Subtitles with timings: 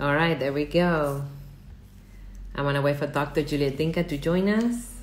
[0.00, 1.24] All right, there we go.
[2.54, 3.42] I'm gonna wait for Dr.
[3.42, 4.94] Julia Dinka to join us.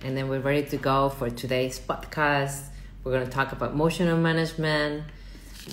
[0.00, 2.62] And then we're ready to go for today's podcast.
[3.04, 5.04] We're gonna talk about emotional management.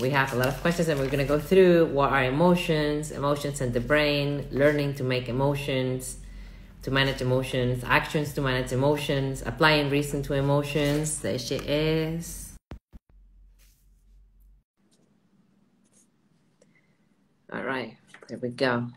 [0.01, 3.61] We have a lot of questions and we're gonna go through what are emotions, emotions
[3.61, 6.17] and the brain, learning to make emotions,
[6.81, 11.21] to manage emotions, actions to manage emotions, applying reason to emotions.
[11.21, 12.48] There she is.
[17.51, 18.87] All right, there we go.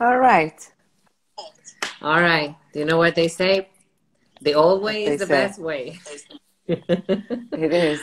[0.00, 0.72] All right.
[2.02, 2.54] All right.
[2.72, 3.68] Do you know what they say?
[4.42, 5.32] The old way is the say.
[5.32, 5.98] best way.
[6.68, 8.00] it is.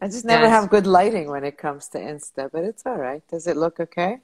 [0.00, 0.52] I just never yes.
[0.52, 3.26] have good lighting when it comes to Insta, but it's all right.
[3.28, 4.20] Does it look okay?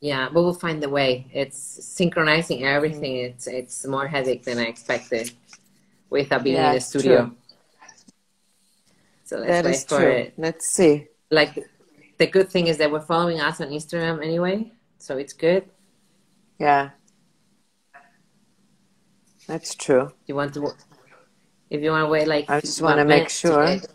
[0.00, 1.30] Yeah, but we'll find the way.
[1.32, 3.16] It's synchronizing everything.
[3.16, 3.30] Mm.
[3.30, 5.32] It's it's more headache than I expected
[6.10, 7.26] without being yeah, in the studio.
[7.26, 7.36] True.
[9.32, 10.12] So let's that for true.
[10.12, 10.34] it.
[10.36, 11.08] Let's see.
[11.30, 11.58] Like
[12.18, 15.64] the good thing is that we're following us on Instagram anyway, so it's good.
[16.58, 16.90] Yeah.
[19.46, 20.12] That's true.
[20.26, 20.70] You want to,
[21.70, 23.88] if you want to wait, like I just want to make sure to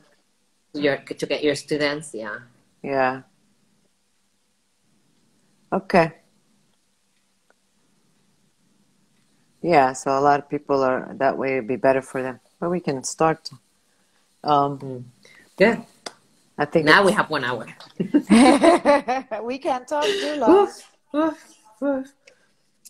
[0.74, 2.40] your to get your students, yeah.
[2.82, 3.22] Yeah.
[5.72, 6.14] Okay.
[9.62, 11.58] Yeah, so a lot of people are that way.
[11.58, 12.40] It'd be better for them.
[12.60, 13.50] But we can start.
[14.44, 15.04] Um, mm.
[15.60, 15.82] Yeah.
[16.60, 17.66] I think now we have one hour.
[19.44, 20.70] we can't talk too long.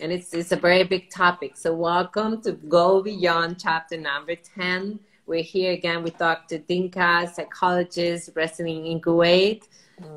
[0.02, 1.56] And it's it's a very big topic.
[1.56, 5.00] So welcome to Go Beyond chapter number 10.
[5.28, 6.58] We're here again with Dr.
[6.58, 9.64] Dinka, psychologist residing in Kuwait.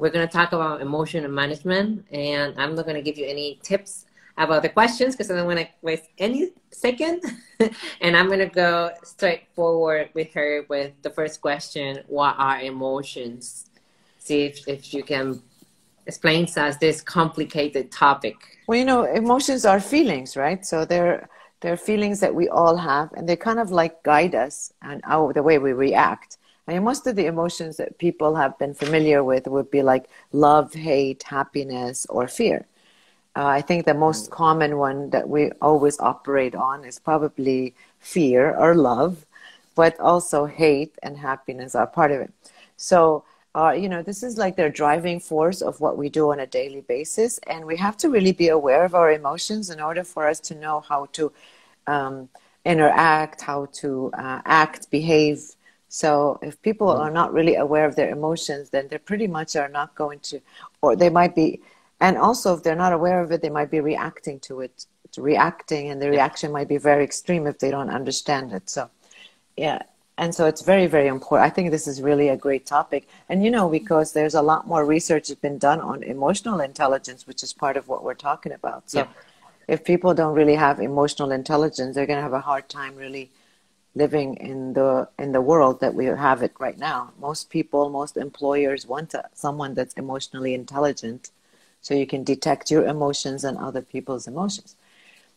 [0.00, 3.60] We're going to talk about emotional management, and I'm not going to give you any
[3.62, 4.06] tips
[4.40, 7.22] about the questions because I don't want to waste any second.
[8.00, 12.60] and I'm going to go straight forward with her with the first question What are
[12.60, 13.66] emotions?
[14.18, 15.42] See if, if you can
[16.06, 18.36] explain to us this complicated topic.
[18.66, 20.64] Well, you know, emotions are feelings, right?
[20.64, 21.28] So they're
[21.60, 25.32] they're feelings that we all have, and they kind of like guide us and our
[25.32, 26.38] the way we react.
[26.66, 30.08] I mean, most of the emotions that people have been familiar with would be like
[30.32, 32.66] love, hate, happiness, or fear.
[33.36, 38.54] Uh, I think the most common one that we always operate on is probably fear
[38.56, 39.24] or love,
[39.74, 42.32] but also hate and happiness are part of it.
[42.76, 43.24] So
[43.54, 46.46] uh, you know, this is like their driving force of what we do on a
[46.46, 47.38] daily basis.
[47.48, 50.54] And we have to really be aware of our emotions in order for us to
[50.54, 51.32] know how to
[51.86, 52.28] um,
[52.64, 55.42] interact, how to uh, act, behave.
[55.88, 57.02] So if people mm-hmm.
[57.02, 60.40] are not really aware of their emotions, then they pretty much are not going to,
[60.80, 61.60] or they might be,
[62.00, 65.90] and also if they're not aware of it, they might be reacting to it, reacting,
[65.90, 68.70] and the reaction might be very extreme if they don't understand it.
[68.70, 68.90] So,
[69.56, 69.82] yeah,
[70.20, 71.46] and so it's very very important.
[71.46, 73.08] I think this is really a great topic.
[73.30, 77.26] And you know because there's a lot more research that's been done on emotional intelligence
[77.26, 78.90] which is part of what we're talking about.
[78.90, 79.08] So yeah.
[79.66, 83.30] if people don't really have emotional intelligence they're going to have a hard time really
[83.94, 87.12] living in the in the world that we have it right now.
[87.18, 91.30] Most people most employers want someone that's emotionally intelligent
[91.80, 94.76] so you can detect your emotions and other people's emotions.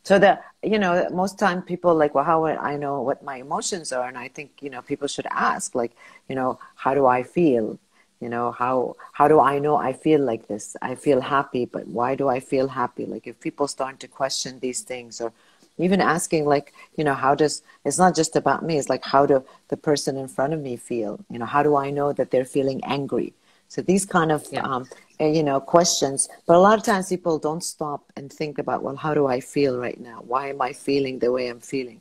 [0.04, 3.38] So that you know most time people like well how would i know what my
[3.38, 4.08] emotions are?
[4.08, 5.94] And i think you know people should ask like
[6.30, 7.80] you know how do i feel?
[8.20, 10.76] You know how how do i know i feel like this?
[10.81, 13.06] I feel happy but why do i feel happy?
[13.06, 15.31] Like if people start to question these things or
[15.78, 18.78] even asking like you know how does it's not just about me.
[18.78, 21.20] It's like how do the person in front of me feel?
[21.30, 23.34] You know how do i know that they're feeling angry
[23.73, 24.61] so these kind of yeah.
[24.61, 24.88] um,
[25.19, 26.29] uh, you know questions.
[26.45, 29.39] But a lot of times people don't stop and think about well how do i
[29.39, 30.19] feel right now?
[30.34, 32.00] Why am i feeling the way i'm feeling?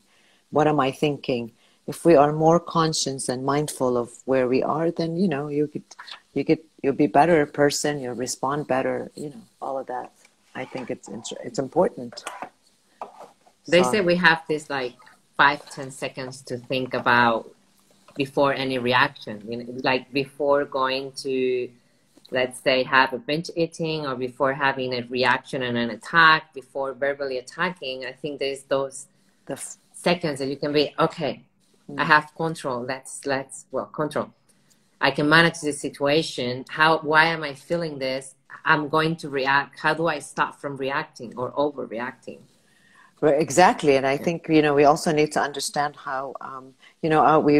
[0.51, 1.53] What am i thinking?
[1.87, 5.67] If we are more conscious and mindful of where we are then you know you
[5.67, 5.89] could
[6.35, 10.13] you could you'll be better person you'll respond better you know all of that.
[10.55, 11.09] I think it's
[11.49, 12.23] it's important.
[13.67, 13.93] They so.
[13.93, 14.97] say we have this like
[15.39, 17.49] five ten seconds to think about
[18.15, 19.43] before any reaction.
[19.49, 21.69] You know, like before going to
[22.33, 26.95] let's say have a binge eating or before having a reaction and an attack before
[26.95, 29.07] verbally attacking i think there's those
[29.47, 31.43] the f- seconds that you can be okay
[31.91, 32.01] mm.
[32.01, 32.81] i have control.
[32.83, 34.31] Let's let's well control.
[35.01, 36.65] I can manage the situation.
[36.69, 38.35] How why am i feeling this?
[38.65, 39.79] I'm going to react.
[39.79, 42.41] How do i stop from reacting or overreacting?
[43.21, 43.97] Well, exactly.
[43.97, 47.55] And i think you know we also need to understand how um, you know we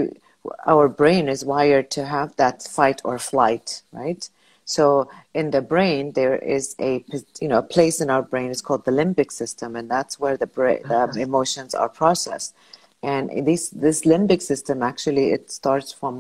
[0.67, 4.29] our brain is wired to have that fight or flight right
[4.65, 7.05] so in the brain, there is a
[7.41, 8.51] you know a place in our brain.
[8.51, 11.21] It's called the limbic system, and that's where the brain, the uh-huh.
[11.21, 12.55] emotions are processed.
[13.03, 16.15] and this this limbic system actually it starts from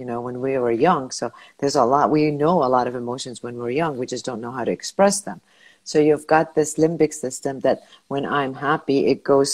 [0.00, 1.26] you know when we were young so
[1.58, 4.42] there's a lot we know a lot of emotions when we're young we just don't
[4.44, 5.40] know how to express them
[5.90, 7.78] so you've got this limbic system that
[8.12, 9.52] when i'm happy it goes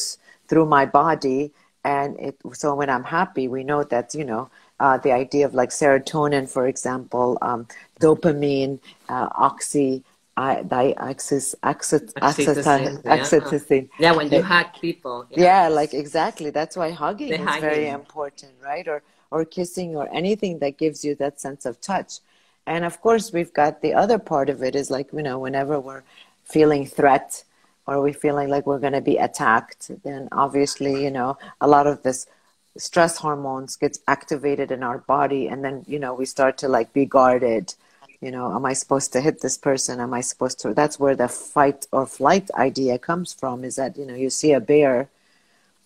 [0.49, 1.41] through my body
[1.85, 4.51] and it so when i'm happy we know that you know
[4.81, 7.67] uh, the idea of like serotonin for example um,
[8.01, 10.03] dopamine uh, oxy
[10.37, 13.89] I, access, access, oxytocin, oxytocin.
[13.99, 14.11] Yeah.
[14.11, 15.27] yeah, when you hug people.
[15.31, 15.45] Yeah.
[15.45, 16.51] yeah, like exactly.
[16.51, 17.61] That's why hugging the is hugging.
[17.61, 18.87] very important, right?
[18.89, 22.19] Or or kissing or anything that gives you that sense of touch.
[22.67, 25.79] And of course, we've got the other part of it is like you know whenever
[25.79, 26.03] we're
[26.45, 27.45] feeling threat
[27.87, 31.87] or we're feeling like we're going to be attacked, then obviously you know a lot
[31.87, 32.27] of this
[32.77, 36.93] stress hormones gets activated in our body, and then you know we start to like
[36.93, 37.75] be guarded.
[38.21, 40.01] You know am i supposed to hit this person?
[40.01, 40.73] Am i supposed to?
[40.75, 44.53] That's where the fight or flight idea comes from is that you know you see
[44.53, 45.09] a bear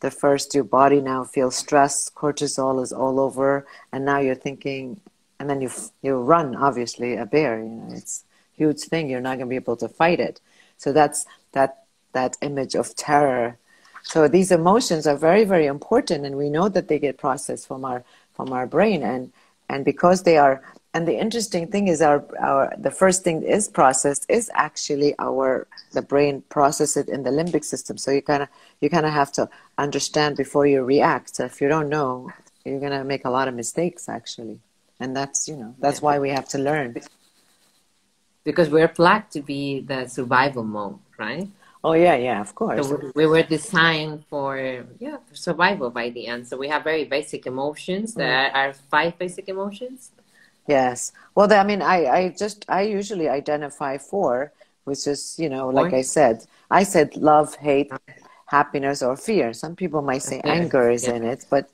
[0.01, 5.01] the first your body now feels stress cortisol is all over and now you're thinking
[5.39, 5.71] and then you
[6.03, 8.25] you run obviously a bear you know it's
[8.55, 10.41] a huge thing you're not going to be able to fight it.
[10.77, 13.59] So that's that that image of terror.
[14.03, 17.85] So these emotions are very very important and we know that they get processed from
[17.85, 19.03] our from our brain.
[19.03, 19.33] And
[19.69, 20.63] and because they are
[20.95, 25.67] and the interesting thing is our, our the first thing is processed is actually our
[25.93, 27.99] the brain processes it in the limbic system.
[27.99, 28.49] So you kind of
[28.81, 31.37] you kind of have to understand before you react.
[31.37, 32.33] So if you don't know
[32.65, 34.61] you're to make a lot of mistakes actually.
[35.01, 36.97] And that's you know that's why we have to learn.
[38.45, 41.49] Because we're plugged to be the survival mode right
[41.85, 44.59] oh yeah yeah of course so we were designed for
[44.99, 48.21] yeah for survival by the end so we have very basic emotions mm-hmm.
[48.21, 50.11] there are five basic emotions
[50.69, 51.13] Yes.
[51.35, 54.53] Well, I mean, I, I just, I usually identify four,
[54.85, 57.91] which is, you know, like I said, I said love, hate,
[58.47, 59.55] happiness, or fear.
[59.55, 61.15] Some people might say anger is yeah.
[61.15, 61.71] in it, but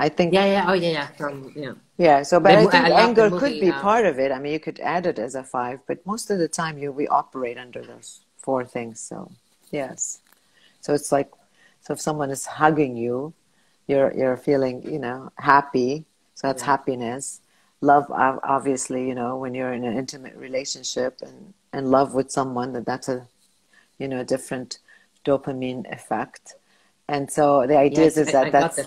[0.00, 0.34] I think.
[0.34, 0.64] Yeah, yeah.
[0.68, 1.06] Oh, yeah, yeah.
[1.06, 1.74] From, yeah.
[1.98, 2.22] Yeah.
[2.24, 4.32] So, but the, I think I anger movie, could be uh, part of it.
[4.32, 6.90] I mean, you could add it as a five, but most of the time you,
[6.90, 8.98] we operate under those four things.
[8.98, 9.30] So,
[9.72, 10.20] yes.
[10.80, 11.30] So it's like,
[11.80, 13.34] so if someone is hugging you,
[13.88, 16.04] you're, you're feeling, you know, happy.
[16.34, 16.66] So that's yeah.
[16.66, 17.40] happiness
[17.82, 22.72] love obviously you know when you're in an intimate relationship and and love with someone
[22.72, 23.26] that that's a
[23.98, 24.78] you know a different
[25.24, 26.54] dopamine effect
[27.08, 28.78] and so the idea yes, is, is that I that's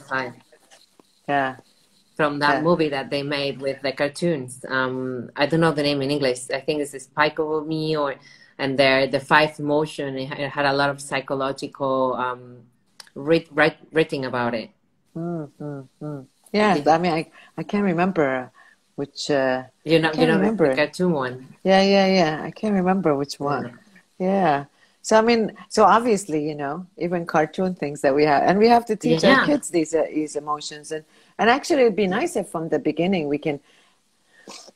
[1.27, 1.57] yeah
[2.15, 2.61] from that yeah.
[2.61, 6.49] movie that they made with the cartoons um i don't know the name in english
[6.51, 8.15] i think it's Despicable Me or
[8.57, 12.57] and there the five emotion it had a lot of psychological um
[13.15, 14.69] writ, writ, writing about it
[15.15, 16.25] mm, mm, mm.
[16.51, 18.51] yeah i mean i i can't remember
[18.95, 21.55] which uh, you know, you know, remember the cartoon one.
[21.63, 22.43] Yeah, yeah, yeah.
[22.43, 23.77] I can't remember which one.
[24.17, 24.25] Yeah.
[24.27, 24.65] yeah.
[25.01, 28.67] So I mean, so obviously, you know, even cartoon things that we have, and we
[28.69, 29.41] have to teach yeah.
[29.41, 31.03] our kids these uh, these emotions, and
[31.37, 33.59] and actually, it'd be nice if from the beginning we can,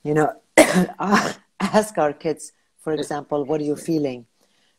[0.03, 0.33] you know,
[1.59, 4.25] ask our kids, for example, what are you feeling?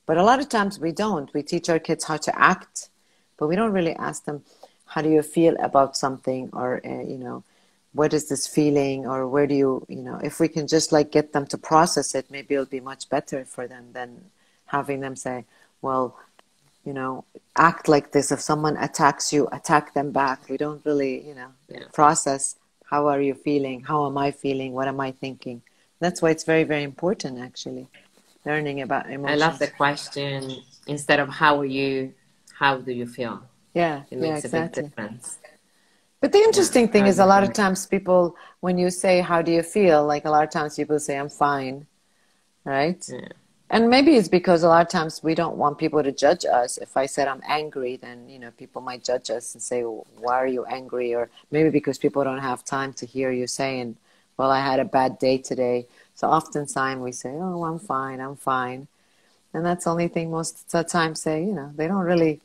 [0.06, 1.32] But a lot of times we don't.
[1.35, 2.88] We teach our kids how to act,
[3.37, 4.43] but we don't really ask them,
[4.87, 7.44] how do you feel about something, or uh, you know,
[7.93, 9.06] what is this feeling?
[9.06, 10.19] or where do you you know?
[10.23, 13.44] If we can just like get them to process it maybe it'll be much better
[13.44, 14.25] for them than
[14.67, 15.44] having them say
[15.82, 16.17] well
[16.85, 17.25] you know
[17.56, 18.31] act like this.
[18.32, 20.49] If someone attacks you attack them back.
[20.49, 21.85] We don't really you know yeah.
[21.93, 23.82] process how are you feeling?
[23.82, 24.73] How am i feeling?
[24.73, 25.62] What am i thinking
[26.00, 27.86] that's why it's very very important actually
[28.44, 32.13] learning about emotions i love the question instead of how are you
[32.58, 33.43] how do you feel
[33.74, 34.58] yeah it makes yeah, exactly.
[34.58, 35.39] a big difference
[36.20, 39.51] but the interesting thing is, a lot of times people, when you say, How do
[39.51, 40.05] you feel?
[40.05, 41.86] like a lot of times people say, I'm fine,
[42.65, 43.03] right?
[43.10, 43.29] Yeah.
[43.70, 46.77] And maybe it's because a lot of times we don't want people to judge us.
[46.77, 50.34] If I said I'm angry, then you know people might judge us and say, "Why
[50.34, 53.96] are you angry?" Or maybe because people don't have time to hear you saying,
[54.36, 55.86] "Well, I had a bad day today."
[56.20, 58.89] So oftentimes we say, "Oh, I'm fine, I'm fine,"
[59.55, 61.36] and that's the only thing most of the time say.
[61.48, 62.43] You know, they don't really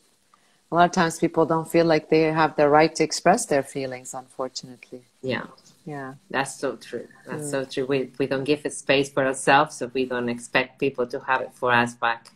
[0.72, 3.64] a lot of times people don't feel like they have the right to express their
[3.64, 5.04] feelings unfortunately.
[5.22, 5.48] Yeah.
[5.86, 6.14] Yeah.
[6.30, 7.08] That's so true.
[7.28, 7.52] That's mm.
[7.52, 7.86] so true.
[7.86, 11.42] We, we don't give a space for ourselves so we don't expect people to have
[11.42, 12.32] it for us back.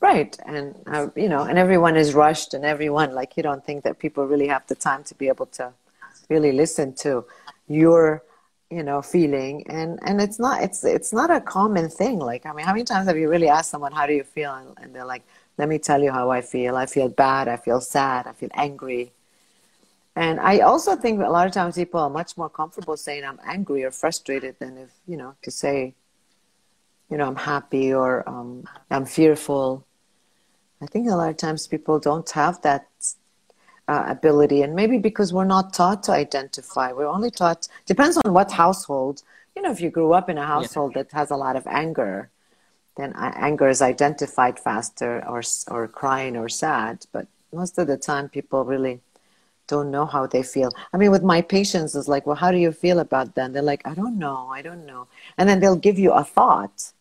[0.00, 0.38] Right.
[0.46, 3.98] And uh, you know and everyone is rushed and everyone like you don't think that
[3.98, 5.72] people really have the time to be able to
[6.30, 7.24] really listen to
[7.68, 8.22] your
[8.76, 12.52] you know feeling and and it's not it's it's not a common thing like i
[12.52, 14.94] mean how many times have you really asked someone how do you feel and, and
[14.94, 15.24] they're like
[15.58, 16.76] let me tell you how I feel.
[16.76, 17.48] I feel bad.
[17.48, 18.26] I feel sad.
[18.26, 19.12] I feel angry.
[20.14, 23.40] And I also think a lot of times people are much more comfortable saying I'm
[23.44, 25.94] angry or frustrated than if, you know, to say,
[27.10, 29.86] you know, I'm happy or um, I'm fearful.
[30.80, 32.88] I think a lot of times people don't have that
[33.88, 34.62] uh, ability.
[34.62, 39.22] And maybe because we're not taught to identify we're only taught depends on what household.
[39.56, 41.02] You know if you grew up in a household yeah.
[41.02, 42.30] that has a lot of anger
[42.96, 47.06] then anger is identified faster or or crying or sad.
[47.12, 49.00] But most of the time people really
[49.66, 50.70] don't know how they feel.
[50.92, 53.46] I mean with my patients it's like well how do you feel about that?
[53.46, 54.48] And they're like i don't know.
[54.48, 55.06] I don't know.
[55.38, 56.92] And then they'll give you a thought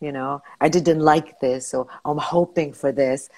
[0.00, 3.28] you know i didn't like this or i'm hoping for this.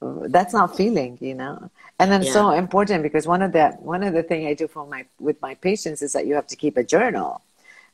[0.00, 1.70] That's not feeling you know?
[2.00, 2.32] And then yeah.
[2.32, 5.40] so important because one of the one of the thing i do for my with
[5.40, 7.42] my patients is that you have to keep a journal.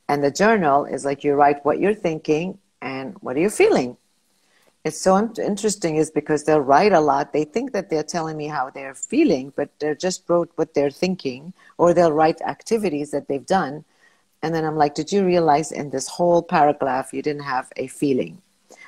[0.09, 3.97] And the journal is like you write what you're thinking and what are you feeling.
[4.83, 7.31] It's so interesting is because they'll write a lot.
[7.31, 10.97] They think that they're telling me how they're feeling but they're just wrote what they're
[11.03, 13.85] thinking or they'll write activities that they've done
[14.43, 17.87] and then I'm like, did you realize in this whole paragraph you didn't have a
[17.87, 18.41] feeling?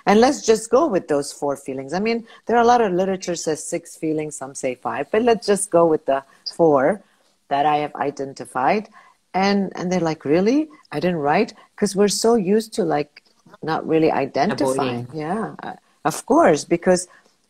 [0.05, 1.93] And let's just go with those four feelings.
[1.93, 5.22] I mean, there are a lot of literature says six feelings, some say five, but
[5.22, 6.24] let's just go with the
[6.55, 7.01] four
[7.48, 8.89] that I have identified.
[9.33, 10.69] And and they're like, really?
[10.91, 13.24] I didn't write because we're so used to like
[13.62, 15.05] not really identifying.
[15.05, 15.07] Avoiding.
[15.13, 15.74] Yeah, uh,
[16.05, 17.07] of course, because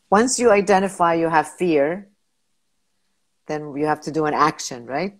[0.09, 2.07] once you identify you have fear,
[3.47, 5.19] then you have to do an action, right?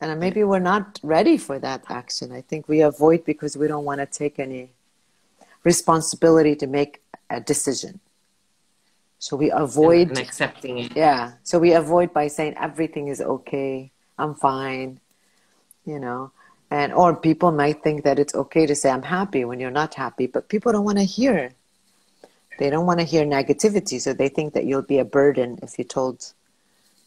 [0.00, 2.30] And maybe we're not ready for that action.
[2.32, 4.70] I think we avoid because we don't want to take any
[5.64, 8.00] responsibility to make a decision.
[9.18, 10.94] So we avoid and accepting it.
[10.94, 11.32] Yeah.
[11.42, 13.90] So we avoid by saying everything is okay.
[14.18, 15.00] I'm fine.
[15.86, 16.30] You know.
[16.70, 19.94] And or people might think that it's okay to say I'm happy when you're not
[19.94, 21.52] happy, but people don't want to hear.
[22.58, 25.78] They don't want to hear negativity, so they think that you'll be a burden if
[25.78, 26.32] you told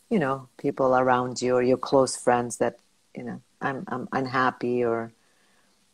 [0.10, 2.80] you know, people around you or your close friends that,
[3.16, 5.12] you know, I'm, I'm unhappy or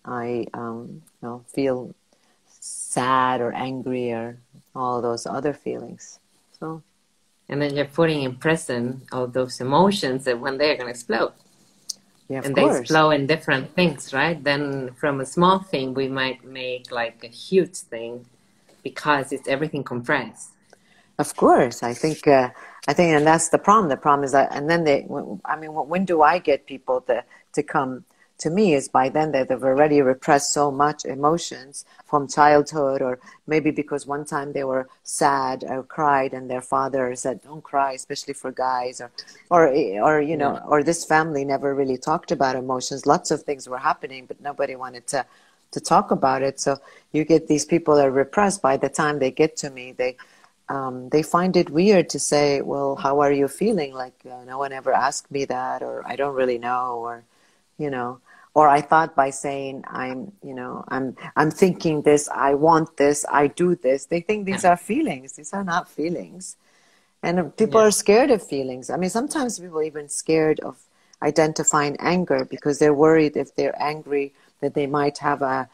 [0.03, 1.93] I, um, you know, feel
[2.48, 4.38] sad or angry or
[4.75, 6.19] all those other feelings.
[6.60, 6.81] So.
[7.48, 11.34] And then you're putting in prison all those emotions that when they're going to explode.
[12.27, 12.74] Yeah, and course.
[12.74, 14.43] they explode in different things, right?
[14.43, 18.25] Then from a small thing, we might make like a huge thing
[18.81, 20.50] because it's everything compressed.
[21.19, 22.50] Of course, I think uh,
[22.88, 23.89] I think, and that's the problem.
[23.89, 25.08] The problem is that, and then they,
[25.44, 27.24] I mean, when do I get people to,
[27.54, 28.06] to come
[28.38, 33.20] to me is by then that they've already repressed so much emotions from childhood or
[33.48, 37.94] maybe because one time they were sad or cried and their father said don't cry
[37.94, 39.10] especially for guys or
[39.50, 40.65] or eh, or you know yeah.
[40.65, 44.75] or this family never really talked about emotions lots of things were happening but nobody
[44.75, 45.25] wanted to
[45.72, 46.77] to talk about it so
[47.13, 50.15] you get these people that are repressed by the time they get to me they
[50.69, 54.57] um, they find it weird to say, "Well, how are you feeling?" Like uh, no
[54.57, 57.24] one ever asked me that, or I don't really know, or
[57.77, 58.19] you know,
[58.55, 63.25] or I thought by saying I'm, you know, I'm, I'm thinking this, I want this,
[63.29, 64.05] I do this.
[64.05, 65.34] They think these are feelings.
[65.34, 66.55] These are not feelings,
[67.22, 67.88] and people yeah.
[67.88, 68.89] are scared of feelings.
[68.89, 70.79] I mean, sometimes people are even scared of
[71.22, 75.69] identifying anger because they're worried if they're angry that they might have a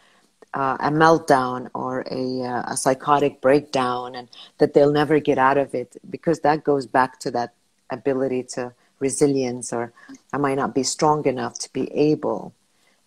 [0.53, 4.27] uh, a meltdown or a, uh, a psychotic breakdown and
[4.57, 7.53] that they'll never get out of it because that goes back to that
[7.89, 9.93] ability to resilience or
[10.33, 12.53] I might not be strong enough to be able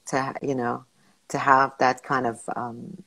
[0.06, 0.84] to you know
[1.28, 3.02] to have that kind of um,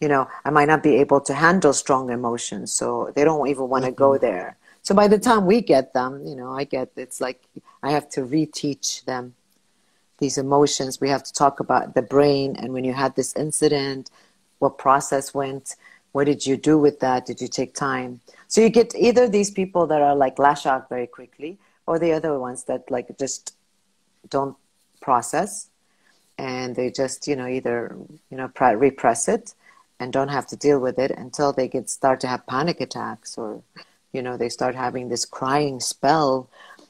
[0.00, 3.68] you know I might not be able to handle strong emotions so they don't even
[3.68, 3.98] want to mm-hmm.
[3.98, 7.42] go there so by the time we get them you know I get it's like
[7.82, 9.34] I have to reteach them
[10.18, 11.00] these emotions.
[11.00, 14.10] We have to talk about the brain and when you had this incident,
[14.58, 15.76] what process went,
[16.12, 17.26] what did you do with that?
[17.26, 18.20] Did you take time?
[18.48, 22.12] So you get either these people that are like lash out very quickly, or the
[22.12, 23.54] other ones that like just
[24.30, 24.56] don't
[25.00, 25.68] process
[26.38, 27.96] and they just you know either
[28.30, 29.54] you know repress it
[30.00, 33.36] and don't have to deal with it until they get start to have panic attacks
[33.36, 33.62] or
[34.12, 36.48] you know they start having this crying spell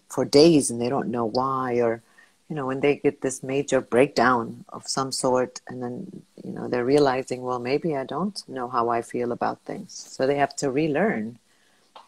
[0.08, 2.02] for days and they don't know why or
[2.48, 6.68] you know, when they get this major breakdown of some sort, and then, you know,
[6.68, 9.92] they're realizing, well, maybe I don't know how I feel about things.
[9.92, 11.38] So they have to relearn,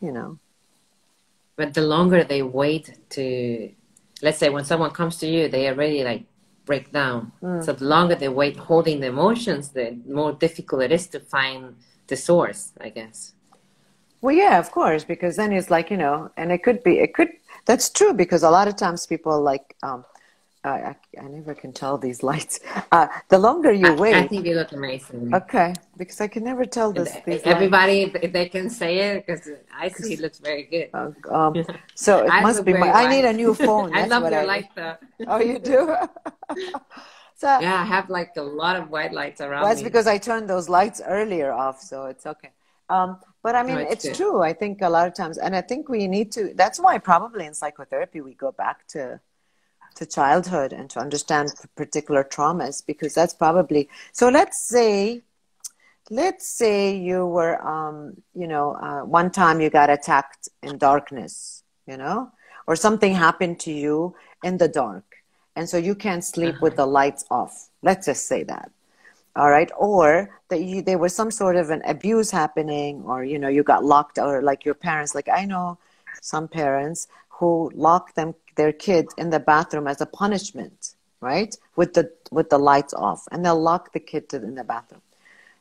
[0.00, 0.38] you know.
[1.56, 3.70] But the longer they wait to,
[4.20, 6.24] let's say when someone comes to you, they already like
[6.66, 7.32] break down.
[7.42, 7.64] Mm.
[7.64, 11.76] So the longer they wait holding the emotions, the more difficult it is to find
[12.08, 13.32] the source, I guess.
[14.20, 17.14] Well, yeah, of course, because then it's like, you know, and it could be, it
[17.14, 17.30] could,
[17.64, 20.04] that's true because a lot of times people like, um,
[20.66, 22.58] I, I, never can tell these lights.
[22.90, 25.32] Uh, the longer you wait, I think you look amazing.
[25.32, 27.14] Okay, because I can never tell this.
[27.44, 28.32] Everybody, lights.
[28.32, 30.90] they can say it because I see it looks very good.
[30.92, 32.72] Uh, um, so it must be.
[32.72, 33.94] My, I need a new phone.
[34.00, 34.96] I love your I, light though.
[35.28, 35.96] Oh, you do.
[37.36, 39.62] so yeah, I have like a lot of white lights around.
[39.62, 39.88] Well, that's me.
[39.88, 42.50] because I turned those lights earlier off, so it's okay.
[42.88, 44.42] Um, But I mean, no, it's, it's true.
[44.42, 46.52] I think a lot of times, and I think we need to.
[46.54, 49.20] That's why probably in psychotherapy we go back to
[49.96, 53.88] to childhood and to understand particular traumas because that's probably.
[54.12, 55.22] So let's say,
[56.10, 61.62] let's say you were, um, you know, uh, one time you got attacked in darkness,
[61.86, 62.30] you know,
[62.66, 65.04] or something happened to you in the dark,
[65.54, 66.62] and so you can't sleep uh-huh.
[66.62, 67.68] with the lights off.
[67.82, 68.70] Let's just say that
[69.36, 73.38] all right or that you, there was some sort of an abuse happening or you
[73.38, 75.78] know you got locked or like your parents like i know
[76.22, 81.94] some parents who lock them their kid in the bathroom as a punishment right with
[81.94, 85.02] the with the lights off and they'll lock the kid to, in the bathroom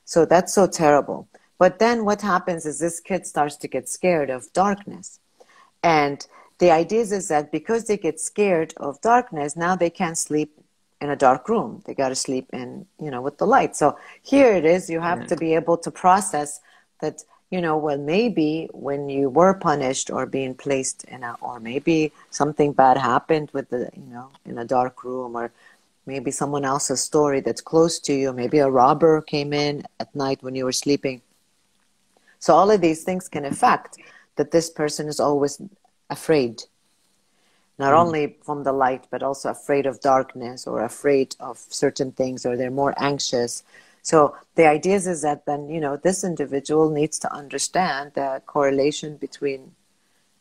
[0.04, 4.30] so that's so terrible but then what happens is this kid starts to get scared
[4.30, 5.20] of darkness
[5.84, 10.52] and the idea is that because they get scared of darkness now they can't sleep
[11.02, 11.82] in a dark room.
[11.86, 13.76] They got to sleep in, you know, with the light.
[13.76, 14.90] So here it is.
[14.90, 16.60] You have to be able to process
[17.02, 21.60] that, you know, well, maybe when you were punished or being placed in a, or
[21.60, 25.52] maybe something bad happened with the, you know, in a dark room or
[26.06, 28.34] maybe someone else's story that's close to you.
[28.34, 31.22] Maybe a robber came in at night when you were sleeping.
[32.40, 33.98] So all of these things can affect
[34.36, 35.62] that this person is always
[36.10, 36.64] afraid
[37.78, 38.00] not mm.
[38.00, 42.56] only from the light but also afraid of darkness or afraid of certain things or
[42.56, 43.64] they're more anxious
[44.06, 49.18] so the idea is, that then you know this individual needs to understand the correlation
[49.18, 49.72] between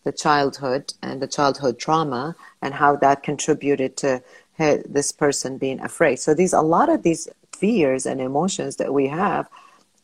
[0.04, 4.22] the childhood and the childhood trauma and how that contributed to
[4.58, 9.06] this person being afraid so these a lot of these fears and emotions that we
[9.08, 9.48] have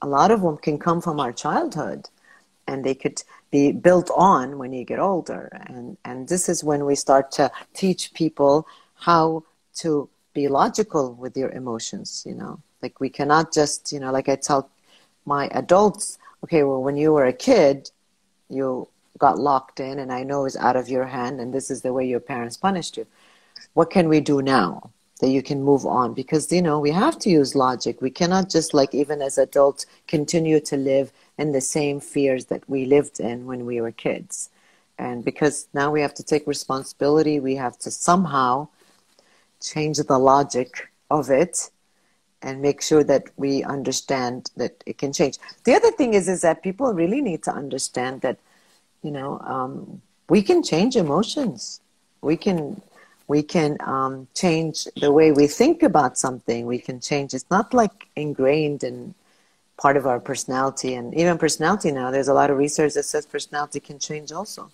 [0.02, 2.09] a lot of them can come from our childhood
[2.67, 5.49] and they could be built on when you get older.
[5.67, 9.45] And, and this is when we start to teach people how
[9.76, 12.61] to be logical with your emotions, you know.
[12.82, 14.70] Like we cannot just, you know, like I tell
[15.25, 17.90] my adults, okay, well, when you were a kid,
[18.49, 21.82] you got locked in and I know it's out of your hand and this is
[21.82, 23.06] the way your parents punished you.
[23.75, 24.90] What can we do now?
[25.20, 28.49] that you can move on because you know we have to use logic we cannot
[28.49, 33.19] just like even as adults continue to live in the same fears that we lived
[33.19, 34.50] in when we were kids.
[34.99, 38.69] And because now we have to take responsibility, we have to somehow
[39.62, 41.71] change the logic of it
[42.43, 45.39] and make sure that we understand that it can change.
[45.65, 48.39] The other thing is, is that people really need to understand that,
[49.03, 51.81] you know, um, we can change emotions.
[52.23, 52.81] We can
[53.26, 56.67] we can um, change the way we think about something.
[56.67, 57.33] We can change.
[57.33, 59.15] It's not like ingrained in
[59.81, 63.25] part of our personality and even personality now there's a lot of research that says
[63.25, 64.71] personality can change also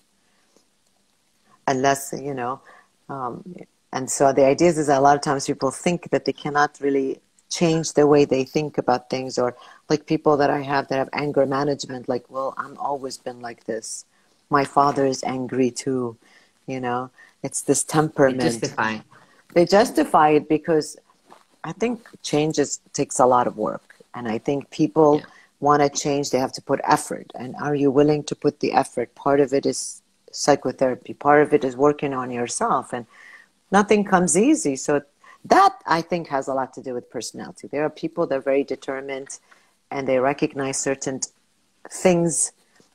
[1.68, 2.60] unless you know
[3.08, 3.44] um,
[3.92, 6.32] and so the idea is, is that a lot of times people think that they
[6.32, 9.56] cannot really change the way they think about things or
[9.88, 13.64] like people that i have that have anger management like well i'm always been like
[13.64, 14.04] this
[14.50, 16.16] my father is angry too
[16.66, 17.10] you know
[17.42, 18.98] it's this temperament they justify
[19.54, 20.96] they justify it because
[21.62, 25.26] i think changes takes a lot of work and I think people yeah.
[25.60, 27.30] want to change, they have to put effort.
[27.34, 29.14] And are you willing to put the effort?
[29.14, 32.94] Part of it is psychotherapy, part of it is working on yourself.
[32.94, 33.06] And
[33.70, 34.74] nothing comes easy.
[34.74, 35.02] So
[35.48, 37.68] that I think has a lot to do with personality.
[37.68, 39.38] There are people that are very determined
[39.90, 41.20] and they recognize certain
[41.90, 42.52] things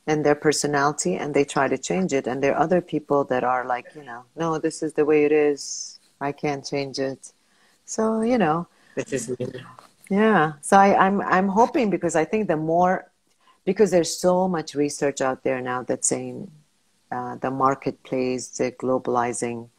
[0.08, 2.28] in their personality and they try to change it.
[2.28, 5.26] And there are other people that are like, you know, no, this is the way
[5.26, 6.00] it is.
[6.20, 7.32] I can't change it.
[7.86, 8.68] So, you know.
[8.96, 9.36] This is
[10.10, 10.54] yeah.
[10.62, 13.10] So I, I'm I'm hoping because I think the more
[13.64, 16.52] because there's so much research out there now that's saying
[17.12, 19.70] uh, the marketplace, the globalizing,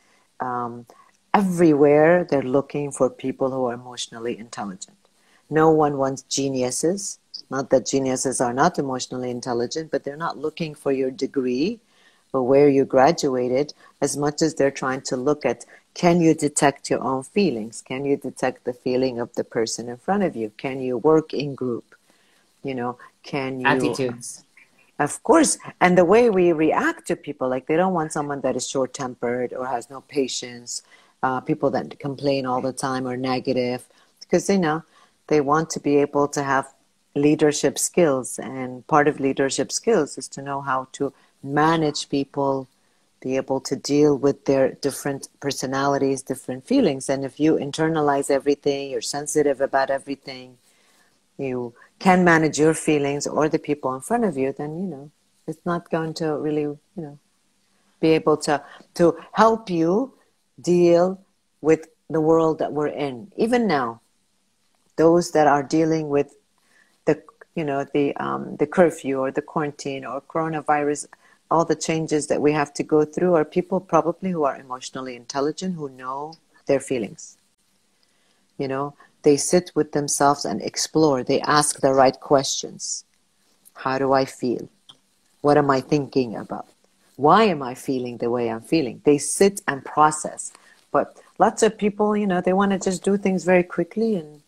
[0.41, 0.87] um,
[1.35, 4.97] everywhere they're looking for people who are emotionally intelligent.
[5.49, 7.18] No one wants geniuses.
[7.51, 11.81] Not that geniuses are not emotionally intelligent, but they're not looking for your degree
[12.33, 15.64] or where you graduated as much as they're trying to look at
[15.95, 17.83] can you detect your own feelings?
[17.83, 20.51] Can you detect the feeling of the person in front of you?
[20.57, 21.95] Can you work in group?
[22.64, 24.45] You know, can you attitudes?
[24.99, 28.57] Of course, and the way we react to people, like they don't want someone that
[28.57, 30.83] is short tempered or has no patience,
[31.23, 33.89] uh, people that complain all the time or negative,
[34.21, 34.83] because you know
[35.29, 36.73] they want to be able to have
[37.15, 42.69] leadership skills, and part of leadership skills is to know how to manage people
[43.23, 47.09] be able to deal with their different personalities, different feelings.
[47.09, 50.59] And if you internalize everything, you're sensitive about everything,
[51.39, 55.11] you can manage your feelings or the people in front of you, then, you know,
[55.47, 57.19] it's not going to really, you know,
[58.01, 58.63] be able to,
[58.95, 60.13] to help you
[60.61, 61.21] deal
[61.61, 63.33] with the world that we're in.
[63.37, 64.01] Even now,
[64.97, 66.35] those that are dealing with
[67.07, 67.23] the
[67.55, 71.07] you know the um, the curfew or the quarantine or coronavirus
[71.51, 75.15] all the changes that we have to go through are people probably who are emotionally
[75.17, 76.33] intelligent who know
[76.67, 77.37] their feelings.
[78.59, 81.23] You know they sit with themselves and explore.
[81.23, 83.05] They ask the right questions.
[83.75, 84.69] How do i feel?
[85.41, 86.72] What am i thinking about
[87.16, 89.01] why am i feeling the way i'm feeling?
[89.05, 90.53] They sit and process.
[90.90, 94.42] But lots of people you know they want to just do things very quickly and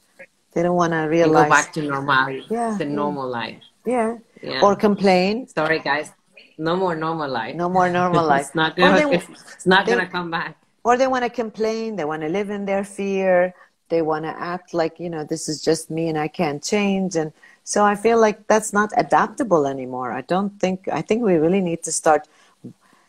[0.53, 3.63] they don't want to realize go back to normal yeah, the normal life.
[3.85, 4.17] Yeah.
[4.43, 4.61] yeah.
[4.63, 5.49] Or complain.
[5.49, 6.13] Sorry guys.
[6.57, 7.55] No more normal life.
[7.57, 8.47] No more normal life.
[8.47, 10.57] It's not gonna they, it's not gonna come back.
[10.85, 11.97] or they want to complain.
[11.97, 13.55] They want to live in their fear.
[13.89, 17.17] They want to act like you know this is just me and i can't change.
[17.17, 17.33] And
[17.65, 20.13] so i feel like that's not adaptable anymore.
[20.13, 22.23] I don't think i think we really need to start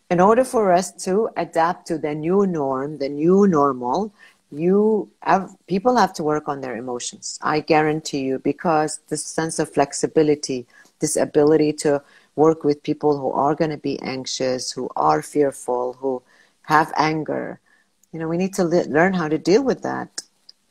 [0.10, 4.14] in order for us to adapt to the new norm the new normal
[4.52, 9.60] you have people have to work on their emotions i guarantee you because this sense
[9.60, 10.66] of flexibility
[11.00, 12.02] this ability to
[12.36, 16.22] work with people who are going to be anxious who are fearful who
[16.64, 17.60] have anger.
[18.12, 20.22] You know we need to le- learn how to deal with that.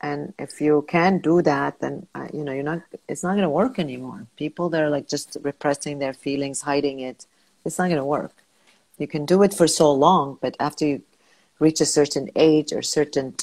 [0.00, 3.42] And if you can't do that then uh, you know you're not it's not going
[3.42, 4.26] to work anymore.
[4.36, 7.26] People that are like just repressing their feelings hiding it
[7.64, 8.43] it's not going to work
[8.98, 11.02] you can do it for so long but after you
[11.59, 13.35] reach a certain age or certain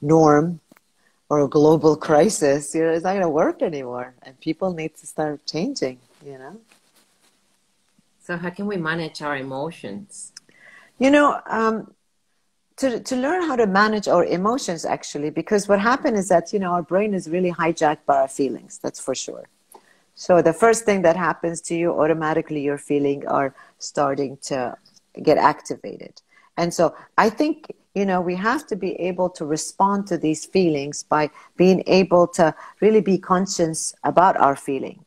[0.00, 0.60] norm
[1.28, 4.14] or a global crisis, you know, it's not going to work anymore.
[4.22, 6.60] And people need to start changing, you know.
[8.20, 10.32] So how can we manage our emotions?
[10.98, 11.92] You know, um,
[12.76, 16.58] to, to learn how to manage our emotions actually, because what happened is that, you
[16.58, 19.48] know, our brain is really hijacked by our feelings, that's for sure.
[20.14, 24.76] So the first thing that happens to you, automatically your feelings are starting to
[25.22, 26.20] get activated.
[26.56, 30.46] And so I think you know we have to be able to respond to these
[30.46, 35.04] feelings by being able to really be conscious about our feeling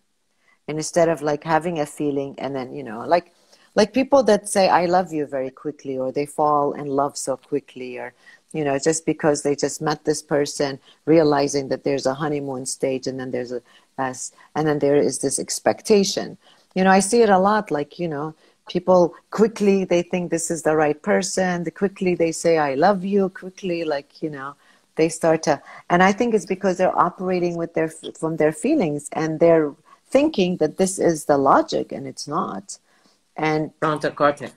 [0.67, 3.31] and instead of like having a feeling and then you know like
[3.75, 7.35] like people that say i love you very quickly or they fall in love so
[7.37, 8.13] quickly or
[8.53, 13.07] you know just because they just met this person realizing that there's a honeymoon stage
[13.07, 13.61] and then there's a
[13.97, 16.37] and then there is this expectation.
[16.75, 18.35] You know i see it a lot like you know
[18.67, 23.05] people quickly they think this is the right person the quickly they say i love
[23.05, 24.55] you quickly like you know
[24.95, 27.87] they start to and i think it's because they're operating with their
[28.19, 29.73] from their feelings and they're
[30.07, 32.77] thinking that this is the logic and it's not
[33.37, 34.53] and frontal cortex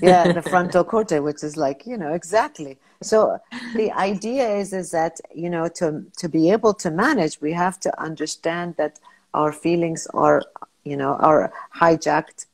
[0.00, 3.38] yeah the frontal cortex which is like you know exactly so
[3.74, 7.78] the idea is is that you know to to be able to manage we have
[7.78, 8.98] to understand that
[9.34, 10.42] our feelings are
[10.84, 12.46] you know are hijacked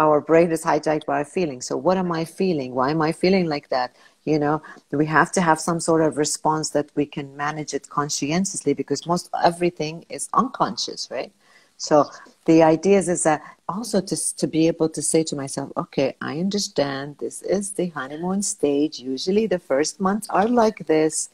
[0.00, 1.66] our brain is hijacked by our feelings.
[1.66, 2.74] So what am I feeling?
[2.74, 3.94] Why am I feeling like that?
[4.24, 7.88] You know, we have to have some sort of response that we can manage it
[7.88, 11.32] conscientiously because most everything is unconscious, right?
[11.80, 12.10] So
[12.44, 16.14] the idea is, is that also to, to be able to say to myself, okay,
[16.20, 19.00] I understand this is the honeymoon stage.
[19.00, 21.30] Usually the first months are like this,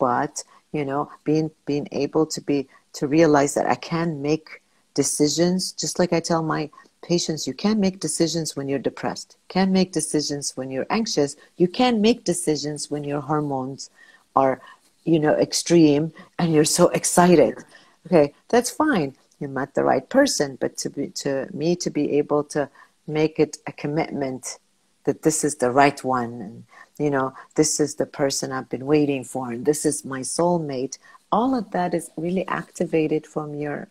[0.00, 0.42] but
[0.72, 4.62] you know, being being able to be to realize that I can make
[4.94, 6.70] decisions, just like I tell my
[7.02, 9.36] patients, you can't make decisions when you're depressed.
[9.48, 11.36] Can't make decisions when you're anxious.
[11.58, 13.90] You can't make decisions when your hormones
[14.34, 14.62] are,
[15.04, 17.58] you know, extreme and you're so excited.
[18.06, 19.14] Okay, that's fine.
[19.44, 22.70] You met the right person, but to be to me to be able to
[23.06, 24.58] make it a commitment
[25.04, 26.64] that this is the right one and
[26.98, 30.96] you know this is the person I've been waiting for and this is my soulmate.
[31.30, 33.88] All of that is really activated from your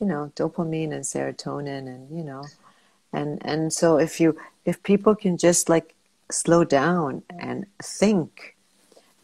[0.00, 2.44] you know dopamine and serotonin and you know
[3.10, 4.36] and and so if you
[4.66, 5.94] if people can just like
[6.30, 8.54] slow down and think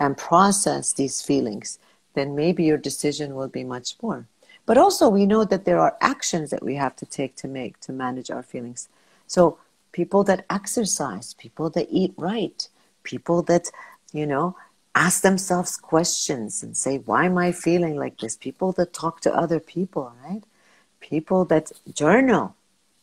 [0.01, 1.79] and process these feelings
[2.15, 4.27] then maybe your decision will be much more
[4.67, 7.79] but also we know that there are actions that we have to take to make
[7.81, 8.89] to manage our feelings
[9.27, 9.59] so
[9.93, 12.69] people that exercise people that eat right
[13.03, 13.71] people that
[14.13, 14.57] you know
[14.95, 19.35] ask themselves questions and say why am i feeling like this people that talk to
[19.35, 20.43] other people right
[21.01, 22.55] people that journal.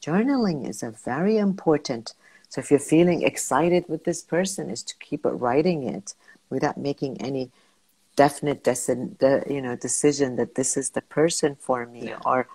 [0.02, 2.13] Journaling is a very important.
[2.49, 6.13] So if you're feeling excited with this person, is to keep it writing it
[6.49, 7.49] without making any
[8.15, 12.19] definite deci- you know decision that this is the person for me yeah.
[12.26, 12.47] or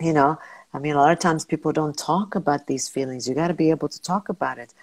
[0.00, 0.38] you know
[0.74, 3.28] i mean a lot of times people don't talk about these feelings.
[3.28, 4.74] You got to be able to talk about it.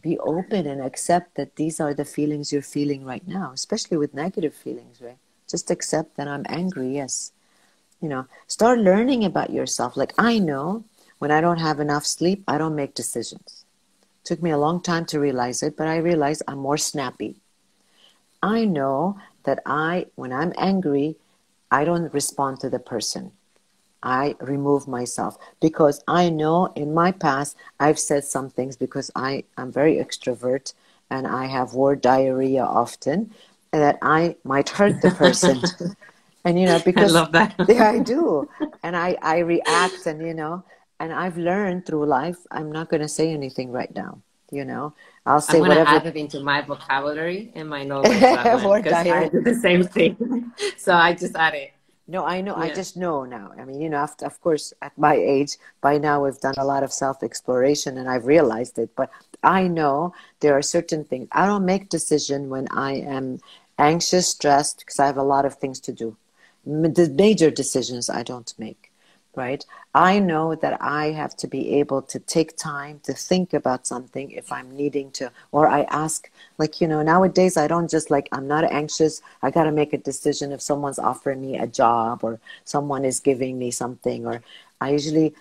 [0.00, 4.14] Be open and accept that these are the feelings you're feeling right now especially with
[4.14, 5.18] negative feelings right?
[5.48, 7.32] Just accept that i'm angry yes.
[8.00, 9.96] You know start learning about yourself.
[9.96, 10.84] Like i know
[11.18, 13.64] when i don't have enough sleep i don't make decisions.
[14.24, 17.36] Took me a long time to realize it but i realized i'm more snappy.
[18.42, 21.16] I know that i when i'm angry
[21.70, 23.32] i don't respond to the person
[24.04, 29.44] I remove myself because I know in my past I've said some things because I
[29.56, 30.74] am very extrovert
[31.10, 33.32] and I have word diarrhea often
[33.72, 35.62] and that I might hurt the person.
[36.44, 37.54] and you know because I love that.
[37.68, 38.48] yeah, I do.
[38.82, 40.62] And I I react and you know
[41.00, 44.20] and I've learned through life I'm not going to say anything right now,
[44.54, 44.94] you know.
[45.26, 46.08] I'll say whatever I'm whatever.
[46.08, 50.52] add it into my vocabulary and my notes because I do the same thing.
[50.76, 51.72] so I just add it.
[52.06, 52.54] No, I know.
[52.56, 52.64] Yeah.
[52.64, 53.52] I just know now.
[53.58, 56.64] I mean, you know, after, of course, at my age, by now we've done a
[56.64, 58.90] lot of self exploration and I've realized it.
[58.94, 59.10] But
[59.42, 61.28] I know there are certain things.
[61.32, 63.40] I don't make decision when I am
[63.78, 66.16] anxious, stressed, because I have a lot of things to do.
[66.66, 68.90] The major decisions I don't make
[69.36, 69.64] right?
[69.94, 74.30] I know that I have to be able to take time to think about something
[74.30, 78.28] if I'm needing to, or I ask, like, you know, nowadays I don't just like,
[78.32, 79.22] I'm not anxious.
[79.42, 83.20] I got to make a decision if someone's offering me a job or someone is
[83.20, 84.42] giving me something, or
[84.80, 85.34] I usually,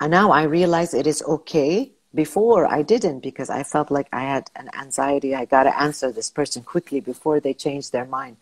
[0.00, 1.90] and now I realize it is okay.
[2.14, 5.34] Before I didn't because I felt like I had an anxiety.
[5.34, 8.38] I got to answer this person quickly before they change their mind.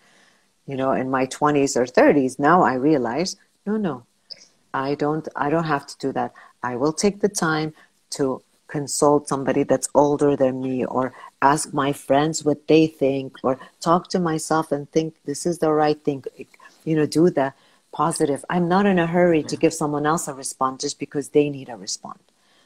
[0.65, 3.35] You know, in my 20s or 30s, now I realize,
[3.67, 4.05] no, no,
[4.75, 6.33] I don't I don't have to do that.
[6.63, 7.73] I will take the time
[8.11, 13.59] to consult somebody that's older than me or ask my friends what they think or
[13.81, 16.25] talk to myself and think this is the right thing
[16.85, 17.53] you know do the
[17.93, 18.45] positive.
[18.51, 21.69] I'm not in a hurry to give someone else a response just because they need
[21.69, 22.23] a response.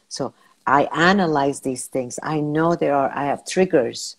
[0.09, 0.33] So
[0.67, 2.19] i analyze these things.
[2.23, 4.17] I know there are i have triggers.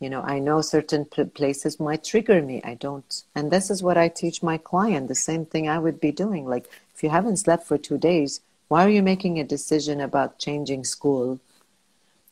[0.00, 1.04] You know i know certain
[1.40, 2.56] places might trigger me.
[2.64, 5.08] I don't and this is what i teach my client.
[5.08, 8.40] The same thing i would be doing like if you haven't slept for two days,
[8.68, 11.38] why are you making a decision about changing school,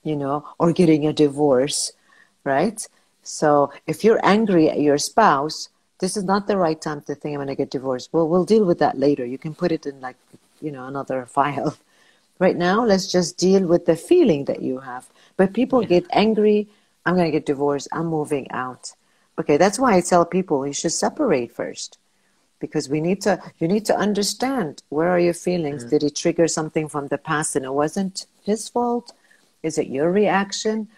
[0.03, 1.93] you know, or getting a divorce,
[2.45, 2.89] right?
[3.23, 7.35] So if you're angry at your spouse, this is not the right time to think
[7.35, 8.09] I'm going to get divorced.
[8.11, 9.27] Well, we'll deal with that later.
[9.27, 10.17] You can put it in like,
[10.63, 11.77] you know, another file.
[12.39, 15.11] Right now, let's just deal with the feeling that you have.
[15.37, 15.89] But people yeah.
[15.89, 16.69] get angry.
[17.05, 17.89] I'm going to get divorced.
[17.93, 18.93] I'm moving out.
[19.39, 21.99] Okay, that's why I tell people you should separate first
[22.61, 25.83] because we need to you need to understand where are your feelings.
[25.83, 25.91] Mm-hmm.
[25.91, 29.13] did he trigger something from the past and it wasn't his fault?
[29.63, 30.89] Is it your reaction?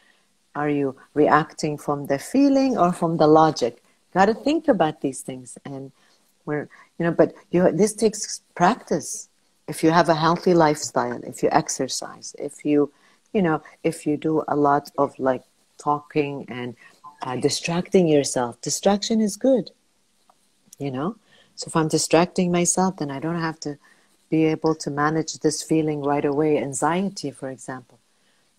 [0.54, 3.82] Are you reacting from the feeling or from the logic?
[4.14, 5.92] Got to think about these things and
[6.44, 9.28] we're you know but you this takes practice.
[9.68, 12.92] If you have a healthy lifestyle if you exercise if you
[13.32, 15.42] you know if you do a lot of like
[15.78, 16.76] talking and
[17.22, 19.70] uh, distracting yourself distraction is good
[20.78, 21.16] you know
[21.56, 23.78] so if I'm distracting myself, then I don't have to
[24.28, 26.58] be able to manage this feeling right away.
[26.58, 27.98] Anxiety, for example.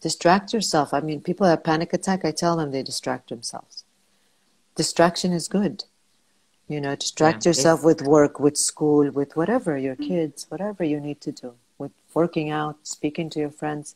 [0.02, 0.94] Distract yourself.
[0.94, 2.26] I mean, people have panic attack.
[2.26, 3.84] I tell them they distract themselves.
[4.76, 5.84] Distraction is good.
[6.68, 10.08] You know, distract yeah, yourself with work, with school, with whatever, your hmm.
[10.08, 13.96] kids, whatever you need to do, with working out, speaking to your friends.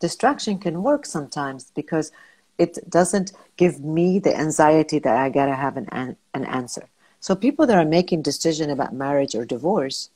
[0.00, 2.12] Distraction can work sometimes because
[2.58, 6.88] it doesn't give me the anxiety that I gotta have an, an answer.
[7.26, 10.10] So people that are making decision about marriage or divorce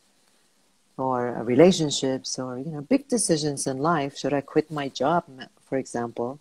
[0.96, 5.24] or relationships or you know big decisions in life, should I quit my job,
[5.68, 6.38] for example?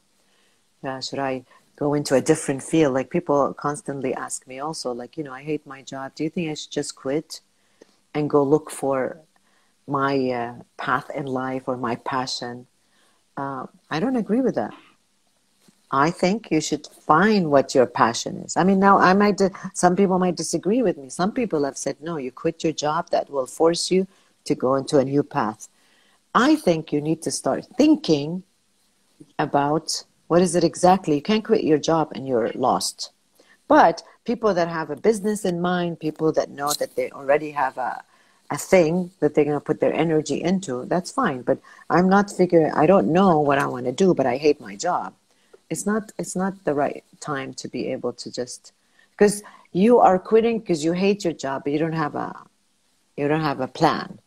[0.84, 1.44] Uh, should I
[1.76, 2.94] go into a different field?
[2.94, 6.14] Like people constantly ask me also, like you know, I hate my job.
[6.14, 7.42] Do you think I should just quit
[8.14, 9.18] and go look for
[9.88, 12.68] my uh, path in life or my passion?
[13.36, 14.76] Uh, I don't agree with that.
[15.92, 18.56] I think you should find what your passion is.
[18.56, 19.42] I mean, now I might,
[19.74, 21.10] some people might disagree with me.
[21.10, 24.06] Some people have said, no, you quit your job, that will force you
[24.46, 25.68] to go into a new path.
[26.36, 28.44] I think you need to start thinking
[29.40, 31.16] about what is it exactly.
[31.16, 33.12] You can't quit your job and you're lost.
[33.68, 37.80] But people that have a business in mind, people that know that they already have
[37.80, 38.04] a,
[38.52, 41.42] a thing that they're going to put their energy into, that's fine.
[41.42, 44.62] But I'm not figuring, I don't know what I want to do, but I hate
[44.62, 45.16] my job
[45.70, 48.74] it's not it's not the right time to be able to just
[49.12, 52.36] because you are quitting because you hate your job but you don't have a
[53.20, 54.20] you don't have a plan.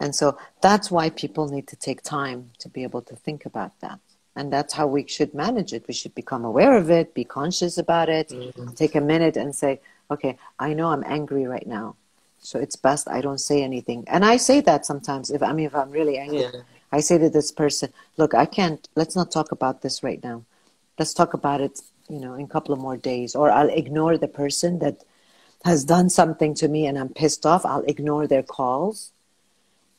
[0.00, 3.78] And so that's why people need to take time to be able to think about
[3.80, 4.00] that.
[4.34, 5.86] And that's how we should manage it.
[5.86, 8.68] We should become aware of it be conscious about it mm-hmm.
[8.82, 11.94] take a minute and say okay i know i'm angry right now
[12.40, 14.04] so it's best i don't say anything.
[14.08, 16.62] And i say that sometimes if i mean if i'm really angry yeah.
[16.90, 20.38] i say to this person look i can't let's not talk about this right now
[20.98, 24.16] let's talk about it you know in a couple of more days or i'll ignore
[24.18, 25.04] the person that
[25.64, 27.64] has done something to me and i'm pissed off.
[27.64, 29.10] I'll ignore their calls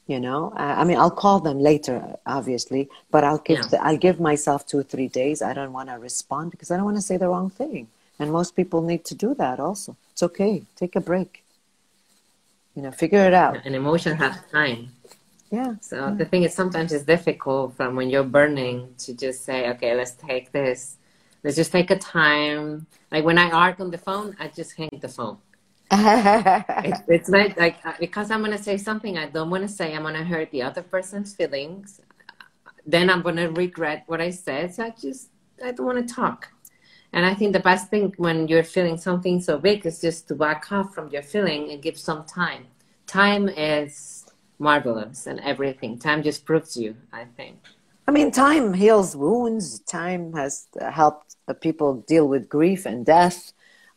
[0.05, 0.51] you know?
[0.57, 3.67] I mean i'll call them later obviously but i'll give yeah.
[3.67, 5.41] the, i'll give myself two or three days.
[5.41, 7.87] I don't want to respond because i don't want to say the wrong thing.
[8.19, 9.95] And most people need to do that also.
[10.11, 10.63] It's okay.
[10.75, 11.43] Take a break.
[12.75, 13.65] You know, figure it out.
[13.65, 14.89] An emotion has time.
[15.53, 15.75] Yeah.
[15.81, 16.15] So yeah.
[16.15, 20.13] the thing is, sometimes it's difficult from when you're burning to just say, okay, let's
[20.13, 20.97] take this.
[21.43, 22.87] Let's just take a time.
[23.11, 25.37] Like when I arc on the phone, I just hang the phone.
[25.91, 29.93] it, it's like like uh, because I'm gonna say something I don't want to say.
[29.93, 32.01] I'm gonna hurt the other person's feelings.
[32.87, 34.73] Then I'm gonna regret what I said.
[34.73, 35.29] So I just
[35.63, 36.49] I don't want to talk.
[37.11, 40.35] And I think the best thing when you're feeling something so big is just to
[40.35, 42.65] back off from your feeling and give some time.
[43.05, 44.12] Time is
[44.59, 45.97] marvelous and everything.
[45.97, 47.57] Time just proves you, I think.
[48.07, 49.79] I mean, time heals wounds.
[49.79, 53.53] Time has helped people deal with grief and death.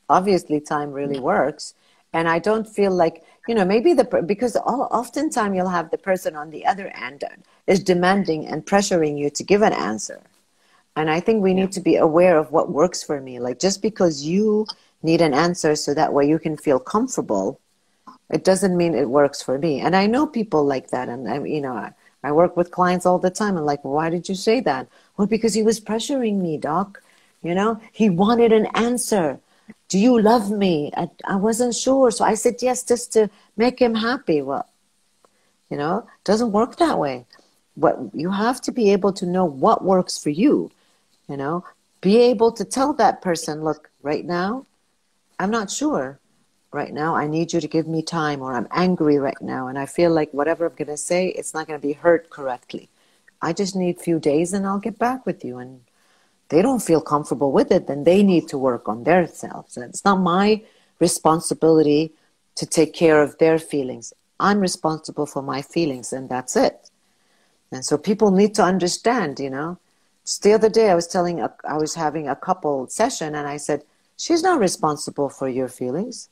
[0.09, 1.75] Obviously, time really works.
[2.12, 6.37] And I don't feel like, you know, maybe the, because oftentimes you'll have the person
[6.37, 7.25] on the other end
[7.66, 10.23] is demanding and pressuring you to give an answer.
[10.95, 13.38] And I think we need to be aware of what works for me.
[13.38, 14.66] Like just because you
[15.03, 17.61] need an answer so that way you can feel comfortable,
[18.31, 19.81] it doesn't mean it works for me.
[19.81, 21.09] And I know people like that.
[21.09, 23.57] And I, you know, I, I work with clients all the time.
[23.57, 24.89] And like, why did you say that?
[25.17, 27.03] Well, because he was pressuring me, doc.
[27.43, 29.39] You know, he wanted an answer.
[29.89, 30.91] Do you love me?
[30.97, 32.11] I, I wasn't sure.
[32.11, 34.43] So I said yes just to make him happy.
[34.43, 34.69] Well,
[35.71, 37.27] you know, it doesn't work that way.
[37.77, 40.71] What you have to be able to know what works for you
[41.29, 41.65] you know
[42.01, 44.67] be able to tell that person look right now
[45.39, 46.19] i'm not sure
[46.72, 47.14] right now.
[47.14, 50.11] I need you to give me time or i'm angry right now and i feel
[50.11, 52.88] like whatever i'm going to say it's not going to be heard correctly.
[53.40, 55.59] I just need a few days and i'll get back with you.
[55.59, 55.81] And
[56.48, 59.76] they don't feel comfortable with it then they need to work on their selves.
[59.76, 60.62] And it's not my
[60.98, 62.12] responsibility
[62.57, 64.12] to take care of their feelings.
[64.40, 66.90] I'm responsible for my feelings and that's it.
[67.72, 69.79] And so people need to understand you know.
[70.26, 73.46] Just the other day, I was telling, a, I was having a couple session, and
[73.46, 73.85] I said,
[74.16, 76.29] she's not responsible for your feelings.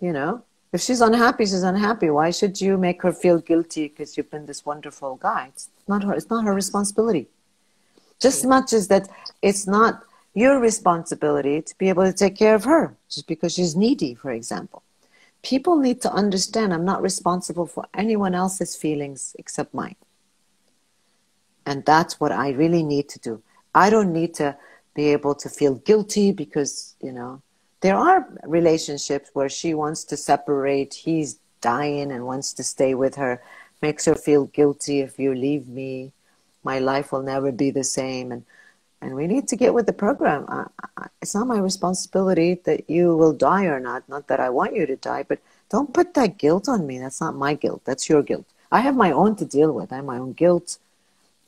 [0.00, 2.10] You know, if she's unhappy, she's unhappy.
[2.10, 5.48] Why should you make her feel guilty because you've been this wonderful guy?
[5.48, 6.14] It's not her.
[6.14, 7.28] It's not her responsibility.
[8.20, 9.08] Just as much as that,
[9.42, 10.02] it's not
[10.34, 14.30] your responsibility to be able to take care of her just because she's needy, for
[14.30, 14.82] example.
[15.42, 19.96] People need to understand I'm not responsible for anyone else's feelings except mine.
[21.66, 23.42] And that's what I really need to do.
[23.74, 24.56] I don't need to
[24.94, 27.42] be able to feel guilty because, you know,
[27.80, 33.14] there are relationships where she wants to separate, he's dying and wants to stay with
[33.16, 33.42] her,
[33.82, 36.12] makes her feel guilty if you leave me.
[36.62, 38.32] My life will never be the same.
[38.32, 38.44] And,
[39.00, 40.44] and we need to get with the program.
[40.48, 40.66] I,
[40.96, 44.08] I, it's not my responsibility that you will die or not.
[44.08, 45.38] Not that I want you to die, but
[45.70, 46.98] don't put that guilt on me.
[46.98, 47.82] That's not my guilt.
[47.84, 48.46] That's your guilt.
[48.70, 49.92] I have my own to deal with.
[49.92, 50.78] I have my own guilt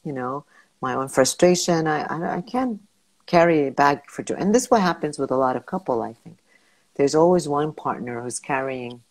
[0.04, 0.44] you know,
[0.80, 1.86] my own frustration.
[1.86, 2.80] I, I, I can't
[3.26, 4.34] carry a bag for joy.
[4.34, 6.38] And this is what happens with a lot of couple, I think.
[6.94, 9.02] There's always one partner who's carrying,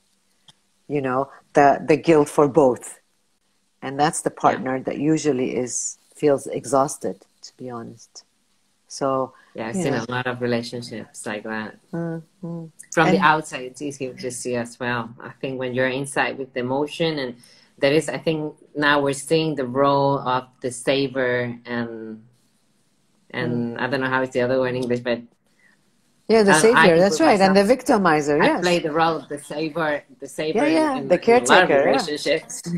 [0.87, 2.99] you know, the, the guilt for both.
[3.81, 4.83] And that's the partner yeah.
[4.83, 8.23] that usually is feels exhausted, to be honest.
[8.87, 10.05] So yeah, I've seen know.
[10.07, 11.77] a lot of relationships like that.
[11.91, 12.65] Mm-hmm.
[12.91, 15.09] From and, the outside, it's easy to see as well.
[15.19, 17.35] I think when you're inside with the emotion and
[17.79, 22.21] there is, I think now we're seeing the role of the saver and
[23.31, 23.81] and mm.
[23.81, 25.21] I don't know how it's the other word in English, but
[26.31, 26.97] yeah, the savior.
[26.97, 28.41] That's right, myself, and the victimizer.
[28.41, 30.59] Yes, I play the role of the saver, the saver.
[30.59, 31.83] Yeah, yeah, in, the caretaker.
[31.85, 32.61] relationships.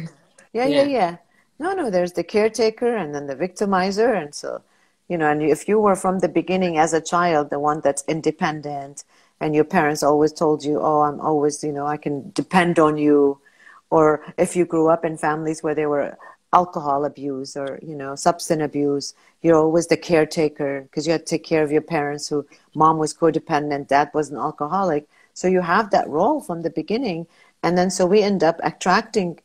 [0.55, 0.67] Yeah.
[0.67, 1.17] yeah, yeah, yeah.
[1.57, 1.89] No, no.
[1.89, 4.61] There's the caretaker, and then the victimizer, and so
[5.07, 5.27] you know.
[5.31, 9.03] And if you were from the beginning as a child, the one that's independent,
[9.39, 12.97] and your parents always told you, "Oh, I'm always, you know, I can depend on
[12.97, 13.41] you,"
[13.89, 16.19] or if you grew up in families where they were
[16.53, 19.13] alcohol abuse or you know substance abuse
[19.43, 22.97] you're always the caretaker because you had to take care of your parents who mom
[22.97, 25.07] was codependent dad was an alcoholic.
[25.33, 27.27] So you have that role from the beginning.
[27.61, 29.39] And then so we end up attracting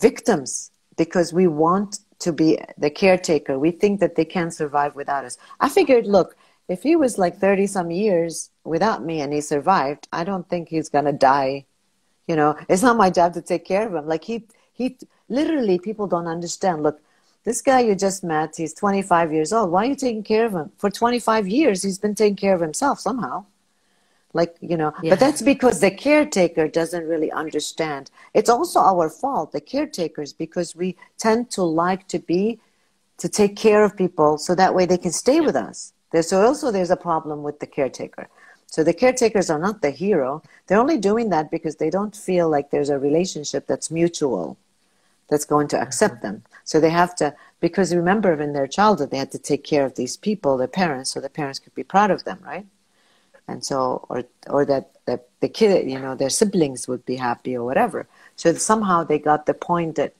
[0.00, 3.58] victims because we want to be the caretaker.
[3.58, 5.38] We think that they can't survive without us.
[5.60, 6.36] I figured look
[6.68, 10.68] if he was like 30 some years without me and he survived i don't think
[10.68, 11.66] he's going to die.
[12.26, 14.06] You know, it's not my job to take care of him.
[14.08, 14.96] Like he, he,
[15.28, 16.82] literally, people don't understand.
[16.82, 17.00] Look,
[17.44, 19.70] this guy you just met, he's 25 years old.
[19.70, 20.72] Why are you taking care of him?
[20.78, 23.44] For 25 years, he's been taking care of himself somehow.
[24.32, 25.10] Like, you know, yeah.
[25.10, 28.10] but that's because the caretaker doesn't really understand.
[28.32, 32.58] It's also our fault, the caretakers, because we tend to like to be,
[33.18, 35.92] to take care of people so that way they can stay with us.
[36.10, 38.28] There's, so also there's a problem with the caretaker.
[38.66, 40.42] So the caretakers are not the hero.
[40.66, 44.56] They're only doing that because they don't feel like there's a relationship that's mutual,
[45.28, 46.42] that's going to accept them.
[46.64, 49.94] So they have to, because remember in their childhood, they had to take care of
[49.94, 52.66] these people, their parents, so the parents could be proud of them, right?
[53.46, 57.56] And so, or, or that, that the kid, you know, their siblings would be happy
[57.56, 58.06] or whatever.
[58.36, 60.14] So somehow they got the point that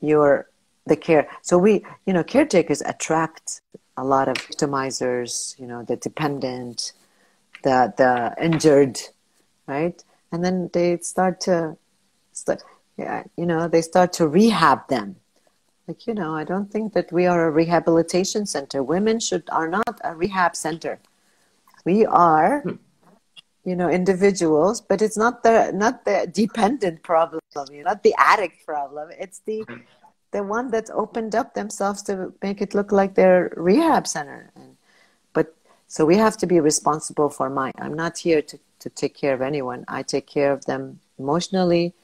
[0.00, 0.48] you're
[0.86, 1.28] the care.
[1.42, 3.60] So we, you know, caretakers attract
[3.96, 6.92] a lot of victimizers, you know, the dependent,
[7.62, 9.00] the the injured,
[9.66, 10.02] right?
[10.32, 11.76] And then they start to,
[12.32, 12.62] start,
[12.96, 15.16] yeah, you know, they start to rehab them.
[15.86, 18.82] Like you know, I don't think that we are a rehabilitation center.
[18.82, 20.98] Women should are not a rehab center.
[21.84, 22.76] We are, hmm.
[23.64, 27.40] you know, individuals, but it's not the not the dependent problem,
[27.70, 29.10] you know, not the addict problem.
[29.18, 29.80] It's the hmm
[30.34, 34.50] the one that opened up themselves to make it look like their rehab center.
[34.56, 34.76] And,
[35.32, 35.54] but
[35.86, 37.72] so we have to be responsible for mine.
[37.78, 39.84] I'm not here to, to take care of anyone.
[39.86, 41.94] I take care of them emotionally,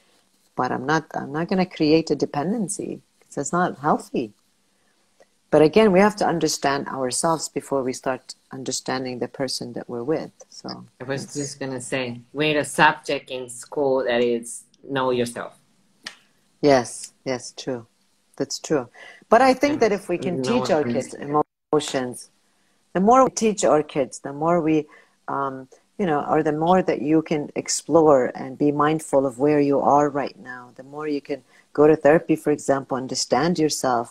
[0.55, 3.01] but I'm not I'm not going to create a dependency.
[3.19, 4.33] because It's not healthy.
[5.49, 10.03] But again, we have to understand ourselves before we start understanding the person that we're
[10.03, 10.31] with.
[10.49, 15.11] So I was just gonna say, we had a subject in school that is know
[15.11, 15.59] yourself.
[16.61, 17.85] Yes, yes, true
[18.41, 18.89] that's true.
[19.29, 22.31] But I think that if we can no teach our kids emotions,
[22.93, 24.87] the more we teach our kids, the more we,
[25.27, 25.67] um,
[26.01, 29.79] you know, or the more that you can explore and be mindful of where you
[29.79, 31.43] are right now, the more you can
[31.73, 34.07] go to therapy, for example, understand yourself,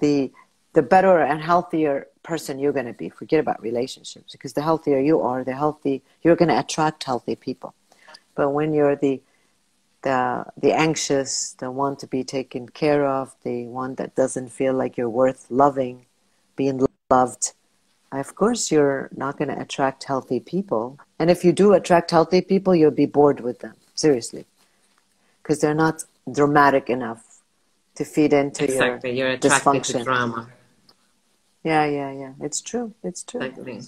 [0.00, 0.30] the
[0.74, 3.08] the better and healthier person you're going to be.
[3.08, 7.36] Forget about relationships because the healthier you are, the healthy you're going to attract healthy
[7.36, 7.72] people.
[8.34, 9.22] But when you're the
[10.02, 14.74] the the anxious, the one to be taken care of, the one that doesn't feel
[14.74, 16.04] like you're worth loving,
[16.54, 17.54] being loved.
[18.12, 20.98] Of course, you're not going to attract healthy people.
[21.18, 23.74] And if you do attract healthy people, you'll be bored with them.
[23.94, 24.46] Seriously,
[25.42, 27.40] because they're not dramatic enough
[27.94, 29.16] to feed into exactly.
[29.18, 29.98] your you're dysfunction.
[29.98, 30.48] To drama.
[31.62, 32.32] Yeah, yeah, yeah.
[32.40, 32.94] It's true.
[33.02, 33.42] It's true.
[33.42, 33.80] Exactly.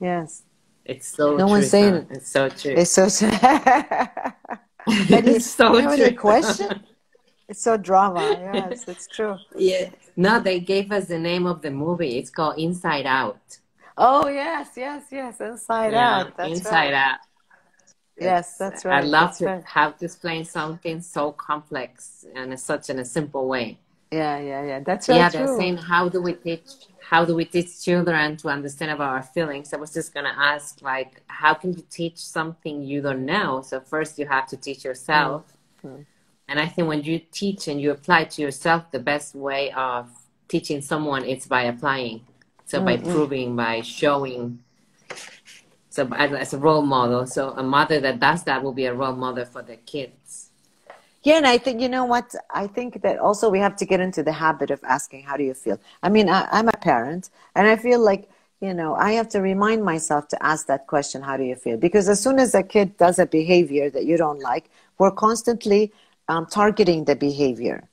[0.00, 0.42] Yes.
[0.84, 1.32] It's so.
[1.32, 2.06] No true, one's saying.
[2.10, 2.74] It's so true.
[2.76, 3.30] It's so true.
[4.88, 6.16] it's so you true.
[6.16, 6.84] question?
[7.48, 8.20] It's so drama.
[8.54, 9.36] Yes, it's true.
[9.56, 9.90] Yeah.
[10.16, 12.18] No, they gave us the name of the movie.
[12.18, 13.58] It's called Inside Out.
[13.96, 15.40] Oh yes, yes, yes.
[15.40, 16.36] Inside yeah, Out.
[16.36, 16.94] That's Inside right.
[16.94, 17.18] Out.
[18.20, 19.04] Yes, that's right.
[19.04, 19.64] I love that's to right.
[19.64, 23.78] have to explain something so complex and such in a simple way.
[24.10, 24.80] Yeah, yeah, yeah.
[24.80, 25.16] That's right.
[25.16, 25.46] Yeah, true.
[25.46, 26.68] they're saying how do we teach
[27.08, 29.72] how do we teach children to understand about our feelings?
[29.72, 33.62] I was just gonna ask, like, how can you teach something you don't know?
[33.62, 36.02] So first, you have to teach yourself, mm-hmm.
[36.48, 40.08] And I think when you teach and you apply to yourself, the best way of
[40.48, 42.24] teaching someone is by applying.
[42.64, 42.86] So mm-hmm.
[42.86, 44.60] by proving, by showing.
[45.90, 48.94] So as, as a role model, so a mother that does that will be a
[48.94, 50.50] role model for the kids.
[51.22, 54.00] Yeah, and I think you know what I think that also we have to get
[54.00, 57.28] into the habit of asking, "How do you feel?" I mean, I, I'm a parent,
[57.54, 58.30] and I feel like
[58.60, 61.76] you know I have to remind myself to ask that question, "How do you feel?"
[61.76, 65.92] Because as soon as a kid does a behavior that you don't like, we're constantly
[66.28, 67.88] um, targeting the behavior,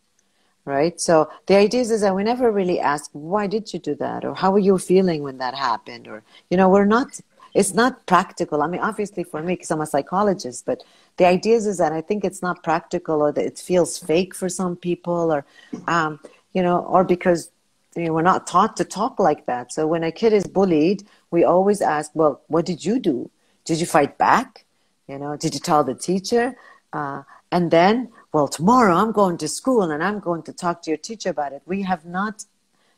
[0.65, 0.99] right?
[0.99, 4.33] So the idea is that we never really ask, "Why did you do that?" or
[4.35, 7.19] "How were you feeling when that happened?" or you know, we're not.
[7.53, 8.61] It's not practical.
[8.61, 10.83] I mean, obviously for me, because I'm a psychologist, but
[11.15, 14.35] the idea is, is that I think it's not practical or that it feels fake
[14.35, 15.45] for some people or,
[15.87, 16.19] um,
[16.51, 17.51] you know, or because
[17.95, 19.71] you know, we're not taught to talk like that.
[19.71, 23.31] So when a kid is bullied, we always ask, well, what did you do?
[23.63, 24.65] Did you fight back?
[25.07, 26.55] You know, did you tell the teacher?
[26.91, 30.91] Uh, and then, well, tomorrow I'm going to school and I'm going to talk to
[30.91, 31.61] your teacher about it.
[31.65, 32.43] We have not,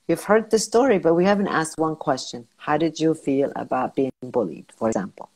[0.07, 2.47] you've heard the story, but we haven't asked one question.
[2.57, 5.29] How did you feel about being bullied, for example?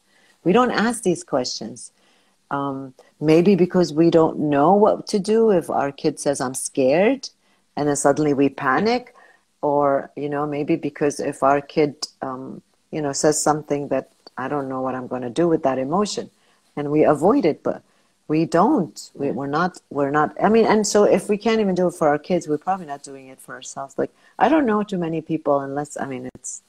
[0.43, 1.91] We don't ask these questions.
[2.49, 7.29] Um, maybe because we don't know what to do if our kid says, I'm scared,
[7.75, 9.13] and then suddenly we panic.
[9.61, 14.47] Or, you know, maybe because if our kid, um, you know, says something that I
[14.47, 16.31] don't know what I'm going to do with that emotion,
[16.75, 17.83] and we avoid it, but
[18.31, 18.97] we don't.
[19.13, 19.71] We, we're not.
[19.89, 20.29] We're not.
[20.41, 22.85] I mean, and so if we can't even do it for our kids, we're probably
[22.93, 23.97] not doing it for ourselves.
[23.97, 26.61] Like I don't know too many people, unless I mean it's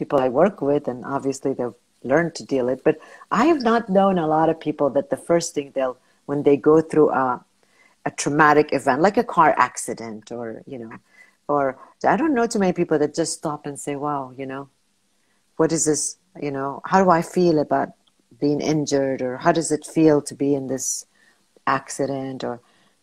[0.00, 2.84] people I work with, and obviously they've learned to deal it.
[2.84, 3.00] But
[3.32, 6.56] I have not known a lot of people that the first thing they'll when they
[6.56, 7.44] go through a
[8.06, 10.92] a traumatic event like a car accident or you know
[11.48, 11.62] or
[12.12, 14.68] I don't know too many people that just stop and say, "Wow, you know,
[15.56, 16.16] what is this?
[16.46, 17.88] You know, how do I feel about
[18.44, 20.88] being injured, or how does it feel to be in this
[21.68, 22.60] accident, or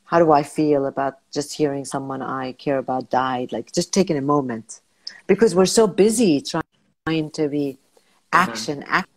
[0.09, 3.51] how do I feel about just hearing someone I care about died?
[3.51, 4.81] Like just taking a moment,
[5.27, 7.77] because we're so busy trying to be
[8.33, 8.49] Mm-hmm.
[8.49, 9.09] action act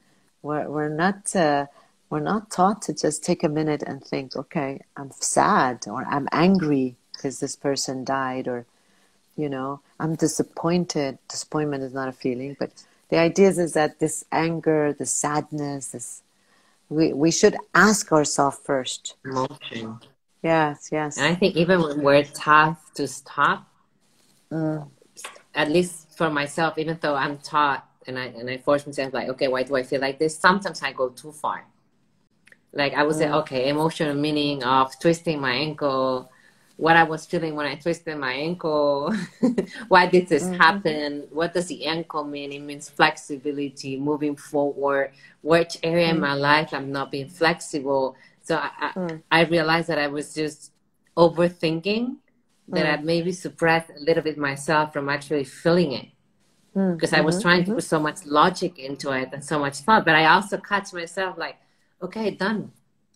[0.43, 1.67] we're, we're not uh,
[2.11, 6.29] we're not taught to just take a minute and think okay i'm sad or i'm
[6.33, 8.67] angry because this person died or
[9.37, 12.71] you know i'm disappointed disappointment is not a feeling but
[13.11, 16.23] the idea is, is that this anger the sadness this
[16.89, 19.17] we we should ask ourselves first.
[19.25, 19.99] Emotion.
[20.43, 21.19] Yes, yes.
[21.19, 23.67] And I think even when we're taught to stop,
[24.51, 24.89] mm.
[25.55, 29.29] at least for myself, even though I'm taught and I and I force myself like,
[29.29, 30.39] okay, why do I feel like this?
[30.39, 31.65] Sometimes I go too far.
[32.73, 33.19] Like I would mm.
[33.19, 36.31] say, okay, emotional meaning of twisting my ankle,
[36.79, 39.13] what I was feeling when I twisted my ankle,
[39.89, 40.55] why did this mm-hmm.
[40.55, 41.27] happen?
[41.31, 42.53] What does the ankle mean?
[42.53, 45.11] It means flexibility, moving forward.
[45.43, 46.11] Which area mm.
[46.11, 48.15] in my life I'm not being flexible?
[48.45, 49.23] So I, I, mm.
[49.29, 50.71] I realized that I was just
[51.17, 52.17] overthinking
[52.69, 52.99] that mm.
[52.99, 56.07] I maybe suppressed a little bit myself from actually feeling it
[56.77, 57.73] mm, because mm-hmm, I was mm-hmm, trying mm-hmm.
[57.73, 60.05] to put so much logic into it and so much thought.
[60.05, 61.57] But I also catch myself like,
[62.01, 62.71] okay, done.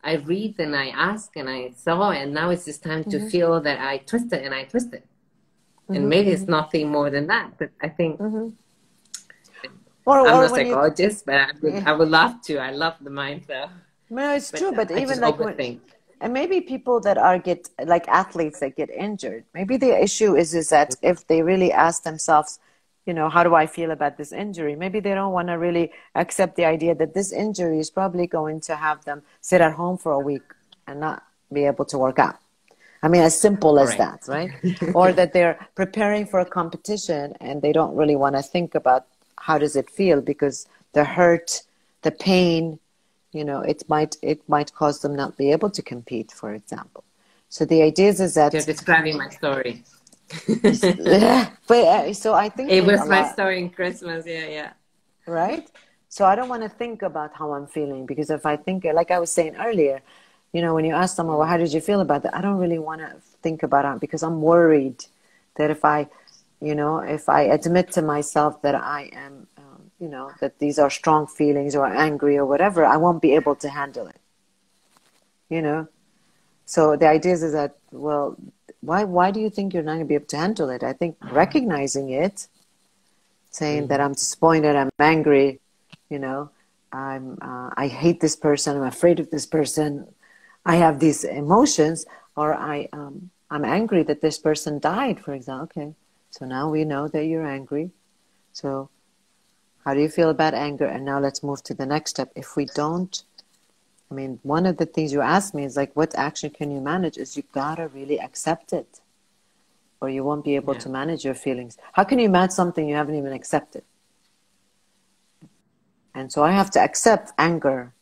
[0.05, 3.29] I read and I ask and I saw, and now it's just time to mm-hmm.
[3.29, 5.03] feel that I twisted and I twisted.
[5.89, 6.51] And mm-hmm, maybe it's mm-hmm.
[6.51, 7.59] nothing more than that.
[7.59, 8.21] But I think
[10.05, 11.33] or, I'm not a psychologist, you...
[11.33, 11.83] but I would, yeah.
[11.87, 12.59] I would love to.
[12.59, 13.69] I love the mind though.
[14.11, 14.73] No, it's but, true.
[14.73, 15.81] But even like when,
[16.21, 20.55] and maybe people that are get like athletes that get injured, maybe the issue is
[20.55, 22.59] is that if they really ask themselves
[23.07, 24.77] you know, how do I feel about this injury?
[24.77, 28.61] Maybe they don't want to really accept the idea that this injury is probably going
[28.63, 30.43] to have them sit at home for a week
[30.87, 32.37] and not be able to work out.
[33.03, 33.99] I mean, as simple as right.
[33.99, 34.95] that, right?
[34.95, 39.07] or that they're preparing for a competition and they don't really want to think about
[39.37, 41.63] how does it feel because the hurt,
[42.03, 42.79] the pain,
[43.33, 47.03] you know, it might it might cause them not be able to compete, for example.
[47.49, 49.83] So the idea is that you're describing my story.
[51.67, 53.33] but uh, so I think it was my lot.
[53.33, 54.25] story in Christmas.
[54.27, 54.73] Yeah, yeah.
[55.27, 55.69] Right.
[56.09, 59.11] So I don't want to think about how I'm feeling because if I think, like
[59.11, 60.03] I was saying earlier,
[60.53, 62.37] you know, when you ask someone, well, how did you feel about that?
[62.37, 65.05] I don't really want to think about it because I'm worried
[65.57, 66.09] that if I,
[66.61, 70.79] you know, if I admit to myself that I am, um, you know, that these
[70.79, 74.21] are strong feelings or angry or whatever, I won't be able to handle it.
[75.49, 75.89] You know,
[76.67, 78.37] so the idea is, is that well,
[78.83, 80.83] why why do you think you're not going to be able to handle it?
[80.83, 82.49] I think recognizing it,
[83.51, 83.89] saying mm-hmm.
[83.89, 85.61] that I'm disappointed, I'm angry,
[86.11, 86.51] you know,
[86.93, 90.07] I'm uh, I hate this person, I'm afraid of this person,
[90.67, 92.05] I have these emotions,
[92.37, 95.65] or I um, I'm angry that this person died, for example.
[95.65, 95.95] Okay,
[96.31, 97.93] so now we know that you're angry.
[98.53, 98.91] So
[99.85, 100.87] how do you feel about anger?
[100.87, 102.33] And now let's move to the next step.
[102.35, 103.23] If we don't
[104.13, 106.83] I mean, one of the things you asked me is like, what action can you
[106.83, 107.17] manage?
[107.17, 109.01] Is you gotta really accept it,
[110.03, 110.81] or you won't be able yeah.
[110.81, 111.79] to manage your feelings.
[111.95, 113.85] How can you manage something you haven't even accepted?
[116.15, 117.95] And so I have to accept anger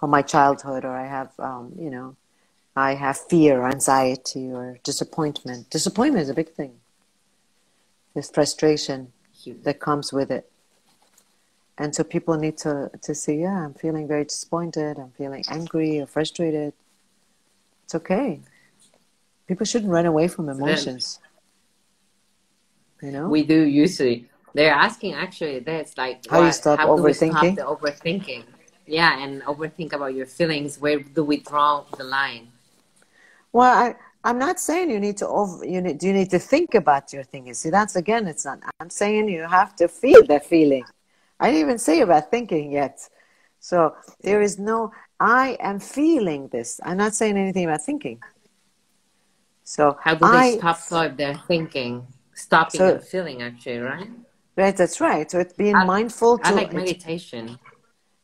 [0.00, 2.16] from my childhood, or I have, um, you know,
[2.74, 5.70] I have fear, or anxiety, or disappointment.
[5.70, 6.72] Disappointment is a big thing.
[8.14, 9.12] This frustration
[9.62, 10.50] that comes with it
[11.78, 16.00] and so people need to to say yeah i'm feeling very disappointed i'm feeling angry
[16.00, 16.72] or frustrated
[17.84, 18.40] it's okay
[19.46, 21.20] people shouldn't run away from emotions
[23.02, 26.88] you know we do usually they're asking actually that's like how what, you stop how
[26.88, 28.44] overthinking do we stop the overthinking
[28.86, 32.48] yeah and overthink about your feelings where do we draw the line
[33.52, 36.74] well i I'm not saying you need to over you need you need to think
[36.74, 37.46] about your thing.
[37.46, 38.58] You see, that's again, it's not.
[38.80, 40.84] I'm saying you have to feel the feeling.
[41.38, 43.00] I didn't even say about thinking yet.
[43.60, 46.80] So there is no, I am feeling this.
[46.84, 48.20] I'm not saying anything about thinking.
[49.64, 54.08] So how do they I, stop thought they're thinking, stopping so, the feeling actually, right?
[54.56, 55.28] Right, that's right.
[55.30, 56.38] So it's being I, mindful.
[56.38, 57.58] To, I like meditation.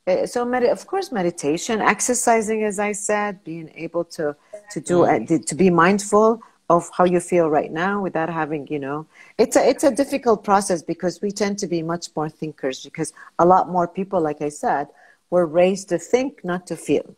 [0.06, 4.34] Uh, so med- of course meditation exercising as i said being able to
[4.68, 5.30] to do mm.
[5.30, 6.42] uh, to be mindful
[6.72, 9.06] of how you feel right now without having you know.
[9.42, 13.12] It's a it's a difficult process because we tend to be much more thinkers because
[13.38, 14.86] a lot more people like i said
[15.34, 17.08] were raised to think not to feel.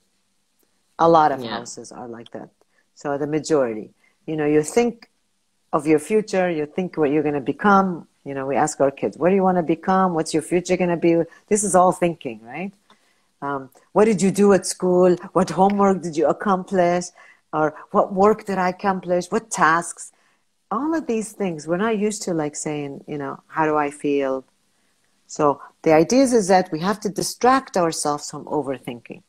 [1.07, 1.51] A lot of yeah.
[1.57, 2.51] houses are like that.
[3.01, 3.89] So the majority.
[4.29, 5.11] You know you think
[5.77, 7.89] of your future you think what you're going to become.
[8.29, 10.09] You know we ask our kids what do you want to become?
[10.17, 11.13] What's your future going to be?
[11.51, 12.73] This is all thinking right?
[13.47, 15.11] Um, what did you do at school?
[15.37, 17.05] What homework did you accomplish
[17.55, 20.11] or what work did I accomplish, what tasks,
[20.73, 21.69] all of these things.
[21.69, 24.45] We're not used to like saying, you know, how do I feel?
[25.29, 29.23] So the idea is that we have to distract ourselves from overthinking.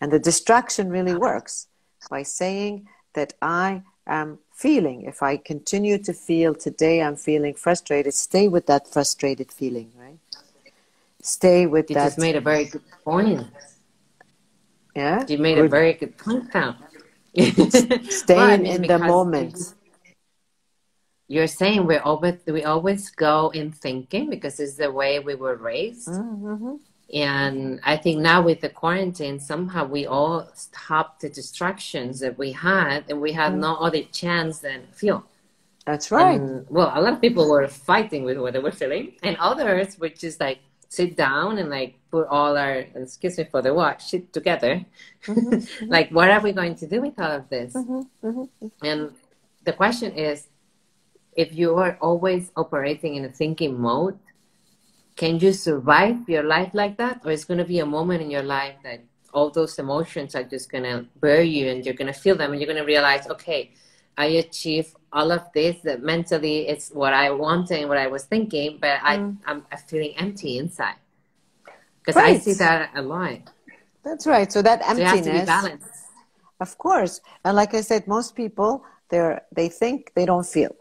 [0.00, 1.68] And the distraction really works
[2.08, 5.02] by saying that I am feeling.
[5.02, 10.18] If I continue to feel today, I'm feeling frustrated, stay with that frustrated feeling, right?
[11.20, 12.04] Stay with you that.
[12.04, 13.46] You just made a very good point.
[14.96, 15.26] Yeah?
[15.28, 15.66] You made good.
[15.66, 16.76] a very good point now.
[18.10, 19.74] Staying in the moment.
[21.28, 25.56] You're saying we always we always go in thinking because it's the way we were
[25.56, 26.08] raised.
[26.08, 26.76] Mm-hmm.
[27.12, 32.52] And I think now with the quarantine, somehow we all stopped the distractions that we
[32.52, 33.60] had, and we had mm.
[33.60, 35.24] no other chance than feel.
[35.86, 36.38] That's right.
[36.38, 39.98] And, well, a lot of people were fighting with what they were feeling, and others
[39.98, 40.58] were just like
[40.88, 44.84] sit down and like put all our excuse me for the word shit together.
[45.26, 45.90] Mm-hmm.
[45.90, 47.74] like, what are we going to do with all of this?
[47.74, 48.26] Mm-hmm.
[48.26, 48.66] Mm-hmm.
[48.86, 49.12] And
[49.64, 50.46] the question is,
[51.36, 54.18] if you are always operating in a thinking mode,
[55.16, 58.30] can you survive your life like that, or is going to be a moment in
[58.30, 59.00] your life that
[59.34, 62.52] all those emotions are just going to bury you, and you're going to feel them,
[62.52, 63.72] and you're going to realize, okay
[64.18, 68.24] I achieve all of this that mentally it's what I wanted and what I was
[68.24, 69.36] thinking, but I, mm.
[69.46, 70.96] I'm feeling empty inside.
[72.00, 72.36] Because right.
[72.36, 73.38] I see that a lot.
[74.04, 74.50] That's right.
[74.50, 75.48] So that emptiness.
[75.48, 75.78] So
[76.60, 77.20] of course.
[77.44, 80.74] And like I said, most people they're they think they don't feel.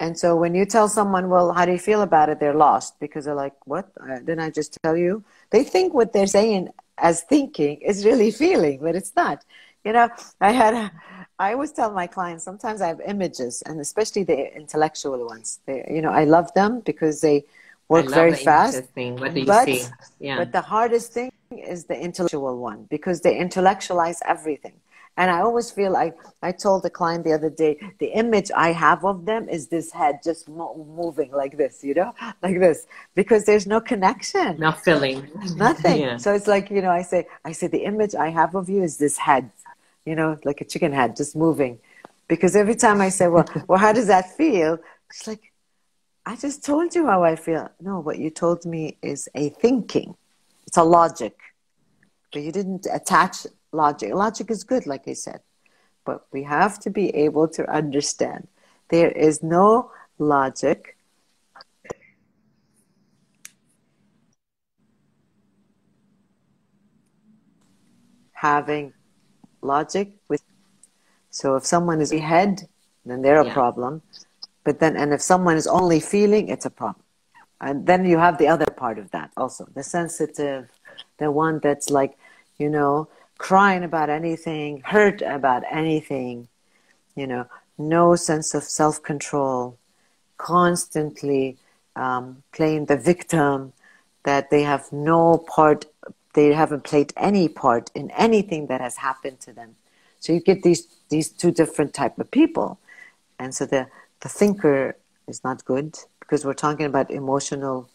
[0.00, 2.40] And so when you tell someone, well, how do you feel about it?
[2.40, 3.90] They're lost because they're like, what?
[4.00, 5.22] Uh, didn't I just tell you?
[5.50, 9.44] They think what they're saying as thinking is really feeling, but it's not.
[9.84, 10.08] You know,
[10.40, 10.92] I had a,
[11.40, 15.60] I always tell my clients sometimes I have images, and especially the intellectual ones.
[15.64, 17.44] They, you know, I love them because they
[17.88, 18.82] work very fast.
[18.94, 19.84] What do you but, see?
[20.20, 20.36] Yeah.
[20.36, 24.74] But the hardest thing is the intellectual one because they intellectualize everything.
[25.16, 28.72] And I always feel like I told the client the other day, the image I
[28.72, 32.86] have of them is this head just mo- moving like this, you know, like this,
[33.14, 35.26] because there's no connection, no feeling,
[35.56, 36.00] nothing.
[36.06, 36.16] yeah.
[36.18, 38.82] So it's like you know, I say, I say, the image I have of you
[38.82, 39.50] is this head
[40.04, 41.78] you know, like a chicken head just moving.
[42.28, 44.78] Because every time I say, well, well, how does that feel?
[45.10, 45.52] It's like,
[46.24, 47.70] I just told you how I feel.
[47.80, 50.14] No, what you told me is a thinking.
[50.66, 51.36] It's a logic.
[52.32, 54.14] But you didn't attach logic.
[54.14, 55.40] Logic is good, like I said.
[56.04, 58.48] But we have to be able to understand.
[58.88, 60.96] There is no logic
[68.32, 68.94] having
[69.62, 70.42] logic with
[71.30, 72.68] so if someone is head
[73.04, 73.52] then they're a yeah.
[73.52, 74.02] problem
[74.64, 77.04] but then and if someone is only feeling it's a problem
[77.60, 80.68] and then you have the other part of that also the sensitive
[81.18, 82.16] the one that's like
[82.58, 83.08] you know
[83.38, 86.48] crying about anything hurt about anything
[87.16, 87.46] you know
[87.78, 89.76] no sense of self-control
[90.36, 91.56] constantly
[91.96, 93.72] um, playing the victim
[94.24, 95.86] that they have no part
[96.34, 99.76] they haven't played any part in anything that has happened to them.
[100.20, 102.78] So you get these these two different type of people,
[103.38, 103.88] and so the
[104.20, 107.88] the thinker is not good because we're talking about emotional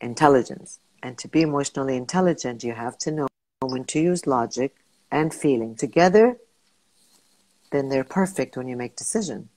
[0.00, 0.80] intelligence.
[1.02, 3.28] And to be emotionally intelligent, you have to know
[3.60, 4.74] when to use logic
[5.10, 6.36] and feeling together.
[7.70, 9.48] Then they're perfect when you make decision.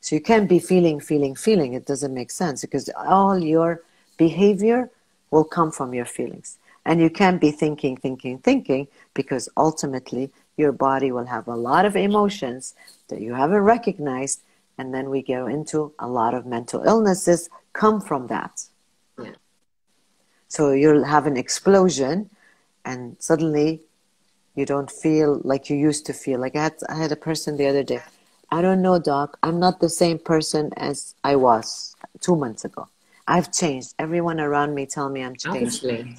[0.00, 1.74] So you can't be feeling, feeling, feeling.
[1.74, 3.82] It doesn't make sense because all your
[4.16, 4.90] behavior
[5.30, 6.58] will come from your feelings.
[6.86, 11.84] And you can't be thinking, thinking, thinking, because ultimately your body will have a lot
[11.84, 12.74] of emotions
[13.08, 14.40] that you haven't recognized.
[14.78, 18.62] And then we go into a lot of mental illnesses come from that.
[19.20, 19.32] Yeah.
[20.46, 22.30] So you'll have an explosion
[22.84, 23.80] and suddenly
[24.54, 26.38] you don't feel like you used to feel.
[26.38, 28.00] Like I had, I had a person the other day.
[28.52, 29.38] I don't know, doc.
[29.42, 32.86] I'm not the same person as I was two months ago.
[33.26, 33.94] I've changed.
[33.98, 35.84] Everyone around me tell me I'm changed.
[35.84, 36.16] Obviously.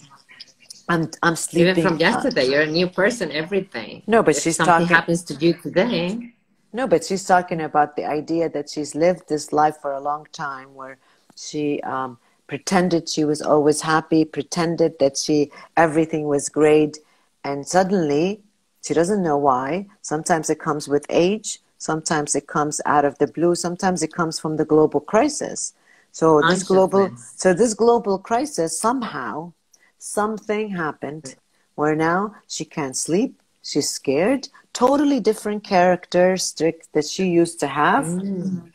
[0.89, 1.69] I'm I'm sleeping.
[1.69, 4.03] Even from yesterday, you're a new person Everything.
[4.07, 4.87] No, but if she's something talking.
[4.87, 6.33] happens to you today.
[6.73, 10.27] No, but she's talking about the idea that she's lived this life for a long
[10.31, 10.97] time, where
[11.35, 12.17] she um,
[12.47, 16.97] pretended she was always happy, pretended that she everything was great,
[17.43, 18.41] and suddenly
[18.85, 19.87] she doesn't know why.
[20.01, 21.59] Sometimes it comes with age.
[21.77, 23.55] Sometimes it comes out of the blue.
[23.55, 25.73] Sometimes it comes from the global crisis.
[26.11, 29.53] So this global, so this global crisis somehow
[29.97, 31.35] something happened
[31.75, 38.05] where now she can't sleep, she's scared, totally different characteristics that she used to have
[38.05, 38.71] mm.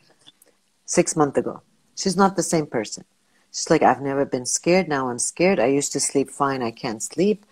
[0.85, 1.61] six months ago.
[1.95, 3.03] She's not the same person.
[3.51, 5.59] She's like, I've never been scared, now I'm scared.
[5.59, 7.45] I used to sleep fine, I can't sleep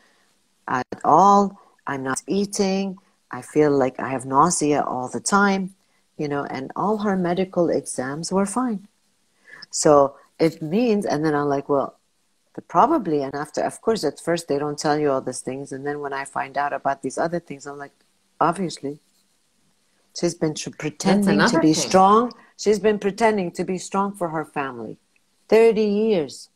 [0.67, 1.59] at all.
[1.85, 2.97] I'm not eating.
[3.31, 5.75] I feel like I have nausea all the time,
[6.17, 8.87] you know, and all her medical exams were fine.
[9.69, 11.97] So it means, and then I'm like, well,
[12.53, 15.71] but probably, and after, of course, at first they don't tell you all these things.
[15.71, 17.93] And then when I find out about these other things, I'm like,
[18.39, 18.99] obviously.
[20.19, 21.89] She's been tr- pretending to be thing.
[21.89, 22.33] strong.
[22.57, 24.97] She's been pretending to be strong for her family.
[25.47, 26.49] 30 years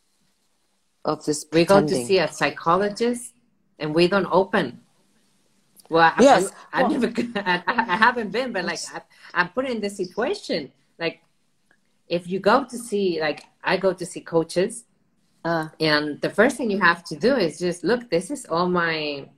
[1.04, 1.86] of this pretending.
[1.86, 3.32] We go to see a psychologist
[3.78, 4.80] and we don't open.
[5.88, 6.50] Well, yes.
[6.72, 9.00] I, I, never, I, I, haven't been, but like I,
[9.32, 10.72] I'm put in this situation.
[10.98, 11.22] Like,
[12.08, 14.84] if you go to see, like, I go to see coaches
[15.46, 15.68] Uh.
[15.78, 19.28] And the first thing you have to do is just look, this is all my,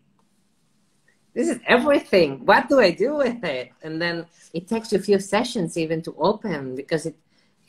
[1.34, 2.46] this is everything.
[2.46, 3.66] What do I do with it?
[3.82, 4.16] And then
[4.54, 7.16] it takes you a few sessions even to open because it,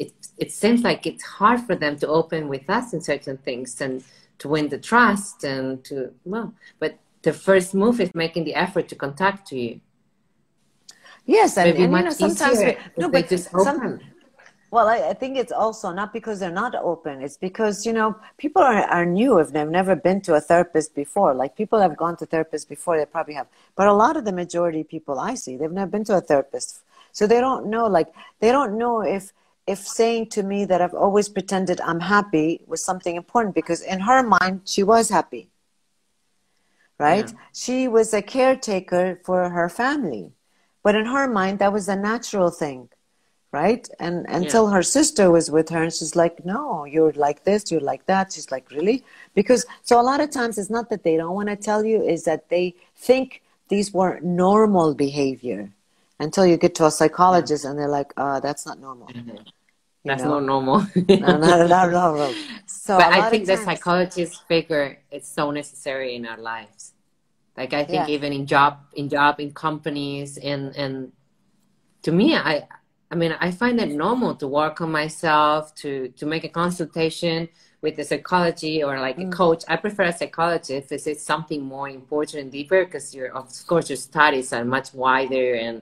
[0.04, 3.82] it, it seems like it's hard for them to open with us in certain things
[3.82, 4.04] and
[4.38, 8.88] to win the trust and to, well, but the first move is making the effort
[8.88, 9.82] to contact to you.
[11.26, 13.66] Yes, and, and you know, sometimes we, no, but just open.
[13.66, 14.00] Some,
[14.72, 17.22] well, I, I, think it's also not because they're not open.
[17.22, 20.94] It's because, you know, people are, are new if they've never been to a therapist
[20.94, 21.34] before.
[21.34, 23.48] Like people have gone to therapists before, they probably have.
[23.76, 26.22] But a lot of the majority of people I see, they've never been to a
[26.22, 26.84] therapist.
[27.12, 29.34] So they don't know, like, they don't know if,
[29.66, 34.00] if saying to me that I've always pretended I'm happy was something important because in
[34.02, 35.50] her mind, she was happy.
[37.00, 37.28] Right?
[37.28, 37.40] Yeah.
[37.54, 40.32] She was a caretaker for her family.
[40.84, 42.90] But in her mind, that was a natural thing
[43.52, 43.88] right?
[44.00, 44.76] And until yeah.
[44.76, 48.34] her sister was with her, and she's like, "No, you're like this, you're like that."
[48.34, 51.50] She's like, "Really?" Because so a lot of times it's not that they don't want
[51.50, 55.72] to tell you; is that they think these were normal behavior
[56.20, 57.72] until you get to a psychologist yeah.
[57.72, 59.38] and they're like, "Uh, that's not normal." Mm-hmm.
[60.06, 60.40] That's know?
[60.40, 60.88] not normal.
[60.96, 62.34] no, not, not normal.
[62.66, 66.94] So, but I think the psychologist figure is so necessary in our lives.
[67.58, 68.16] Like I think yeah.
[68.16, 71.12] even in job, in job, in companies, and and
[72.04, 72.68] to me, I
[73.12, 77.50] I mean, I find it normal to work on myself, to to make a consultation
[77.82, 79.28] with a psychology or like mm.
[79.28, 79.64] a coach.
[79.68, 83.90] I prefer a psychologist if it's something more important and deeper because your of course
[83.90, 85.82] your studies are much wider and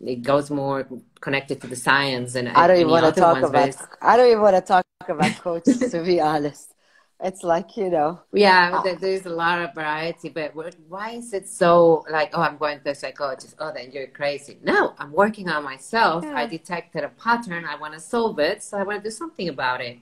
[0.00, 0.86] it goes more
[1.20, 4.40] connected to the science and I don't even want to talk about I don't even
[4.40, 6.74] want to talk about coaches to be honest
[7.22, 10.54] it's like you know yeah uh, there's a lot of variety but
[10.88, 14.58] why is it so like oh i'm going to a psychologist oh then you're crazy
[14.62, 16.34] no i'm working on myself yeah.
[16.34, 19.48] i detected a pattern i want to solve it so i want to do something
[19.48, 19.98] about it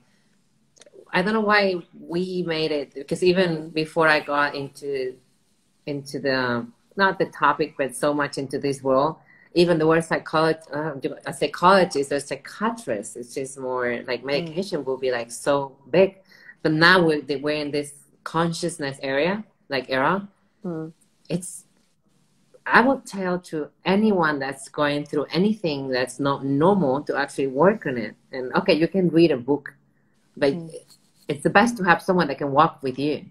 [1.13, 5.17] i don't know why we made it because even before i got into
[5.87, 6.65] into the
[6.97, 9.17] not the topic but so much into this world
[9.55, 10.93] even the word psychologist, uh,
[11.27, 14.27] a psychologist or psychiatrist, it's just more like mm.
[14.27, 14.85] medication mm.
[14.85, 16.19] will be like so big
[16.63, 17.93] but now we're, we're in this
[18.25, 20.29] consciousness area, like era.
[20.65, 20.93] Mm.
[21.29, 21.65] It's
[22.71, 27.87] I would tell to anyone that's going through anything that's not normal to actually work
[27.87, 28.15] on it.
[28.31, 29.75] And okay, you can read a book,
[30.37, 30.71] but mm.
[31.29, 33.25] it's the best to have someone that can walk with you.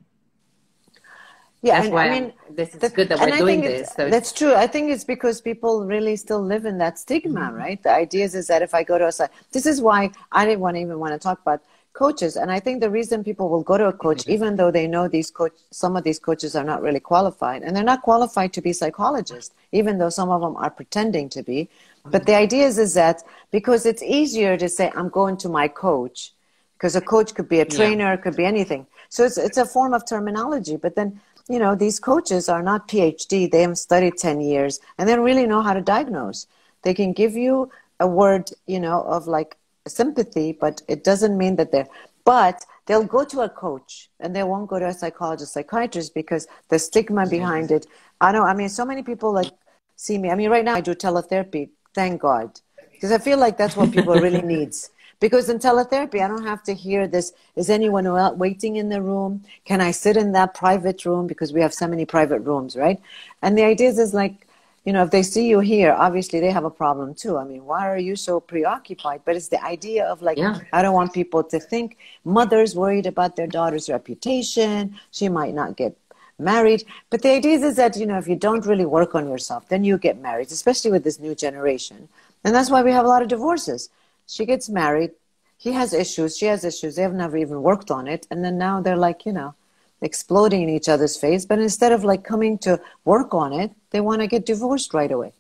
[1.61, 3.91] Yeah, that's why I mean, this is the, good that we're doing this.
[3.95, 4.53] So that's true.
[4.53, 7.55] I think it's because people really still live in that stigma, mm-hmm.
[7.55, 7.84] right?
[7.84, 10.61] The idea is, is that if I go to a this is why I didn't
[10.61, 11.61] want to even want to talk about
[11.97, 12.35] coaches.
[12.35, 14.35] And i think the reason people will go to a coach mm-hmm.
[14.35, 17.75] even though they know these coach some of these coaches are not really qualified and
[17.75, 21.69] they're not qualified to be psychologists even though some of them are pretending to be.
[22.13, 25.67] But the idea is, is that because it's easier to say i'm going to my
[25.67, 26.33] coach
[26.75, 28.21] because a coach could be a trainer yeah.
[28.23, 28.85] could be anything.
[29.09, 30.75] So it's, it's a form of terminology.
[30.85, 31.19] But then
[31.49, 35.29] you know these coaches are not phd they haven't studied 10 years and they don't
[35.31, 36.47] really know how to diagnose.
[36.83, 39.57] They can give you a word you know of like
[39.89, 41.88] sympathy, but it doesn't mean that they're,
[42.25, 46.47] but they'll go to a coach and they won't go to a psychologist, psychiatrist because
[46.69, 47.88] the stigma behind it.
[48.19, 49.51] I know, I mean, so many people like
[49.95, 50.29] see me.
[50.29, 52.59] I mean, right now I do teletherapy, thank God,
[52.91, 54.89] because I feel like that's what people really needs.
[55.19, 57.33] Because in teletherapy, I don't have to hear this.
[57.55, 58.05] Is anyone
[58.38, 59.43] waiting in the room?
[59.65, 61.25] Can I sit in that private room?
[61.25, 63.01] Because we have so many private rooms, right?
[63.41, 64.46] And the idea is, is like,
[64.88, 67.38] you know, if they see you here, obviously they have a problem too.
[67.38, 69.19] I mean, why are you so preoccupied?
[69.25, 70.59] But it's the idea of like, yeah.
[70.71, 74.97] I don't want people to think mothers worried about their daughter's reputation.
[75.11, 75.97] She might not get
[76.39, 76.85] married.
[77.09, 79.83] But the idea is that, you know, if you don't really work on yourself, then
[79.83, 82.07] you get married, especially with this new generation.
[82.45, 83.89] And that's why we have a lot of divorces.
[84.25, 85.11] She gets married.
[85.57, 86.38] He has issues.
[86.38, 86.95] She has issues.
[86.95, 88.25] They have never even worked on it.
[88.31, 89.53] And then now they're like, you know,
[90.01, 91.45] exploding in each other's face.
[91.45, 95.11] But instead of like coming to work on it, they want to get divorced right
[95.11, 95.33] away.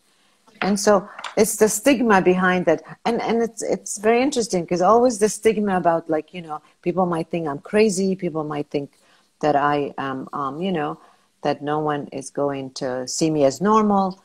[0.61, 2.81] And so it's the stigma behind that.
[3.05, 7.05] And, and it's, it's very interesting because always the stigma about like, you know, people
[7.05, 8.15] might think I'm crazy.
[8.15, 8.91] People might think
[9.41, 10.99] that I am, um, you know,
[11.43, 14.21] that no one is going to see me as normal.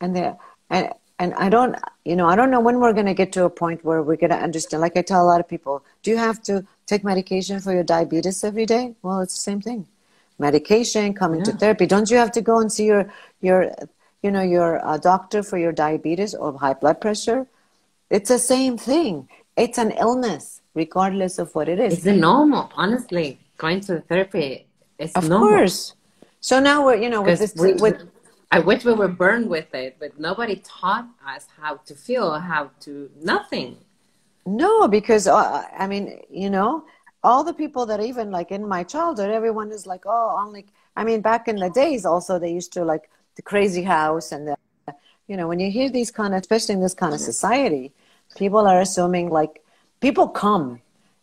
[0.00, 0.32] And they
[0.70, 3.44] and, and I don't, you know, I don't know when we're going to get to
[3.44, 4.80] a point where we're going to understand.
[4.80, 7.84] Like I tell a lot of people, do you have to take medication for your
[7.84, 8.94] diabetes every day?
[9.02, 9.86] Well, it's the same thing.
[10.38, 11.52] Medication, coming yeah.
[11.52, 11.86] to therapy.
[11.86, 13.10] Don't you have to go and see your
[13.40, 13.72] your
[14.22, 17.46] you know your uh, doctor for your diabetes or high blood pressure?
[18.10, 19.28] It's the same thing.
[19.56, 22.06] It's an illness, regardless of what it is.
[22.06, 23.38] It's normal, honestly.
[23.56, 24.66] Going to therapy,
[24.98, 25.48] it's of normal.
[25.48, 25.94] course.
[26.40, 28.02] So now we're you know with this we, with.
[28.52, 32.70] I wish we were burned with it, but nobody taught us how to feel, how
[32.80, 33.78] to nothing.
[34.46, 36.84] No, because uh, I mean, you know,
[37.24, 40.66] all the people that even like in my childhood, everyone is like, oh, only.
[40.94, 44.48] I mean, back in the days, also they used to like the crazy house and
[44.48, 44.56] the,
[45.26, 47.92] you know, when you hear these kind of, especially in this kind of society,
[48.36, 49.62] people are assuming like
[50.00, 50.80] people come.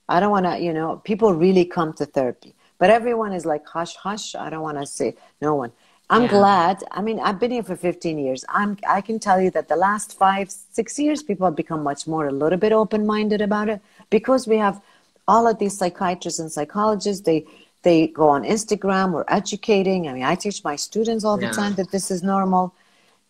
[0.10, 3.66] I don't want to, you know, people really come to therapy, but everyone is like
[3.66, 4.36] hush, hush.
[4.36, 5.72] I don't want to say no one.
[6.14, 6.28] I'm yeah.
[6.28, 6.84] glad.
[6.92, 8.46] I mean, I've been here for 15 years.
[8.50, 12.06] I'm, I can tell you that the last five, six years, people have become much
[12.06, 14.80] more, a little bit open minded about it because we have
[15.28, 17.24] all of these psychiatrists and psychologists.
[17.26, 17.46] They,
[17.82, 19.12] they go on Instagram.
[19.12, 20.08] We're educating.
[20.08, 21.62] I mean, I teach my students all the yeah.
[21.62, 22.76] time that this is normal.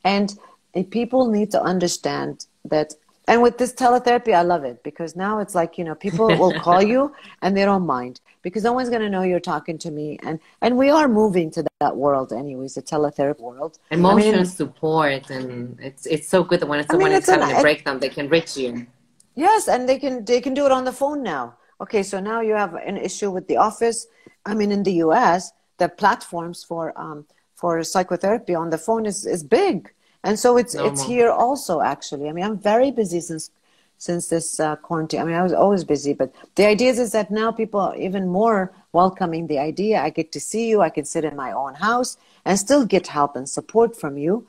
[0.04, 0.38] And
[0.76, 2.96] eh, people need to understand that
[3.28, 6.53] and with this teletherapy i love it because now it's like you know people will
[6.59, 9.89] call you and they don't mind because no one's going to know you're talking to
[9.89, 10.19] me.
[10.21, 13.80] And and we are moving to that world anyways the teletherapy world.
[13.89, 17.30] Emotional I mean, support and it's it's so good that when someone I mean, is
[17.30, 18.86] having an, a breakdown they can reach you.
[19.34, 21.55] Yes and they can they can do it on the phone now.
[21.82, 24.07] Okay so now you have an issue with the office
[24.45, 29.26] i mean in the us the platforms for um for psychotherapy on the phone is
[29.26, 29.91] is big
[30.24, 31.09] and so it's no it's more.
[31.09, 32.30] here also actually.
[32.30, 33.51] I mean i'm very busy since
[33.97, 35.21] since this uh, quarantine.
[35.21, 37.95] I mean i was always busy but the idea is, is that now people are
[37.95, 40.01] even more welcoming the idea.
[40.01, 40.82] I get to see you.
[40.82, 44.47] I can sit in my own house and still get help and support from you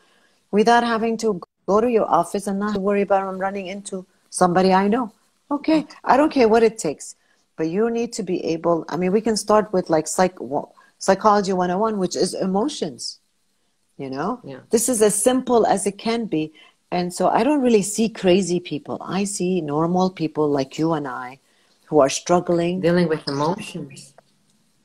[0.50, 4.72] without having to go to your office and not worry about i'm running into somebody
[4.72, 5.12] i know.
[5.50, 7.16] Okay i don't care what it takes
[7.56, 10.36] but you need to be able i mean we can start with like psych
[10.98, 13.20] psychology 101 which is emotions
[13.98, 14.40] you know?
[14.44, 14.60] Yeah.
[14.70, 16.52] this is as simple as it can be.
[16.90, 18.98] And so i don't really see crazy people.
[19.00, 21.38] I see normal people like you and i
[21.86, 22.80] who are struggling.
[22.80, 24.14] Dealing with emotions.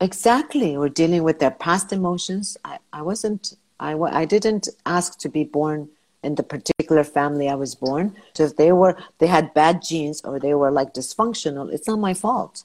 [0.01, 0.77] Exactly.
[0.77, 2.57] We're dealing with their past emotions.
[2.63, 5.89] I, I wasn't I, I didn't ask to be born
[6.21, 8.15] in the particular family i was born.
[8.33, 11.99] So if they were they had bad genes or they were like dysfunctional it's not
[11.99, 12.63] my fault.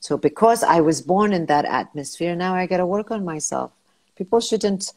[0.00, 3.72] So because i was born in that atmosphere now i got to work on myself.
[4.16, 4.92] People shouldn't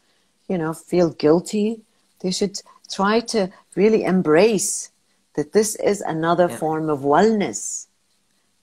[0.47, 1.81] you know, feel guilty.
[2.19, 4.91] They should try to really embrace
[5.35, 6.57] that this is another yeah.
[6.57, 7.87] form of wellness.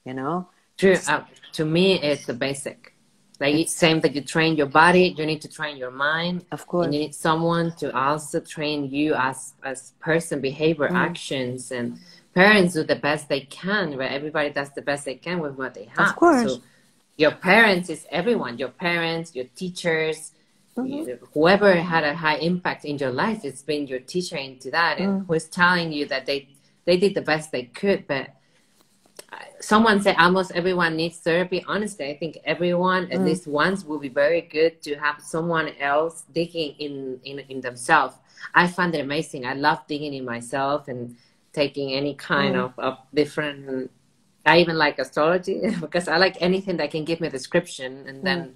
[0.04, 0.48] You know.
[0.78, 0.96] True.
[1.06, 2.94] Uh, to me, it's the basic.
[3.40, 6.44] Like it's same that you train your body, you need to train your mind.
[6.52, 6.84] Of course.
[6.84, 10.94] And you need someone to also train you as as person, behavior, mm.
[10.94, 11.98] actions, and
[12.34, 13.96] parents do the best they can.
[13.96, 14.12] Right?
[14.12, 16.10] Everybody does the best they can with what they have.
[16.10, 16.52] Of course.
[16.52, 16.62] So
[17.16, 18.58] your parents is everyone.
[18.58, 20.32] Your parents, your teachers,
[20.76, 21.24] Mm-hmm.
[21.34, 25.22] Whoever had a high impact in your life, it's been your teacher into that, and
[25.22, 25.26] mm.
[25.26, 26.48] who's telling you that they
[26.84, 28.06] they did the best they could.
[28.06, 28.30] But
[29.32, 31.64] uh, someone said almost everyone needs therapy.
[31.66, 33.24] Honestly, I think everyone at mm.
[33.24, 38.14] least once will be very good to have someone else digging in in, in themselves.
[38.54, 39.44] I find it amazing.
[39.46, 41.16] I love digging in myself and
[41.52, 42.64] taking any kind mm.
[42.64, 43.90] of, of different.
[44.46, 48.24] I even like astrology because I like anything that can give me a description and
[48.24, 48.54] then mm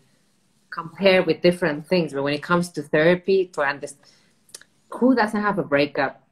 [0.74, 2.12] compare with different things.
[2.12, 4.10] But when it comes to therapy, for understand
[4.90, 6.22] who doesn't have a breakup,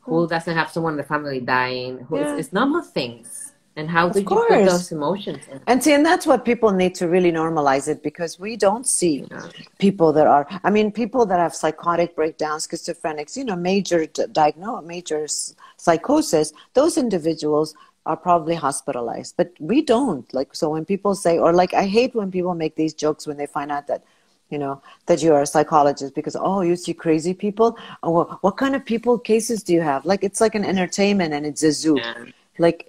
[0.00, 0.28] who mm.
[0.28, 2.32] doesn't have someone in the family dying, who yeah.
[2.32, 3.52] it's, it's normal things.
[3.76, 5.60] And how do you put those emotions in?
[5.68, 9.24] And see, and that's what people need to really normalize it because we don't see
[9.30, 9.46] yeah.
[9.78, 14.84] people that are, I mean, people that have psychotic breakdowns, schizophrenics, you know, major diagnose,
[14.84, 15.28] major
[15.76, 17.72] psychosis, those individuals
[18.08, 19.34] are probably hospitalized.
[19.36, 20.26] But we don't.
[20.32, 23.36] Like so when people say or like i hate when people make these jokes when
[23.36, 24.02] they find out that
[24.50, 27.78] you know that you're a psychologist because oh you see crazy people?
[28.02, 30.06] Oh well, what kind of people cases do you have?
[30.06, 31.98] Like it's like an entertainment and it's a zoo.
[31.98, 32.24] Yeah.
[32.66, 32.80] like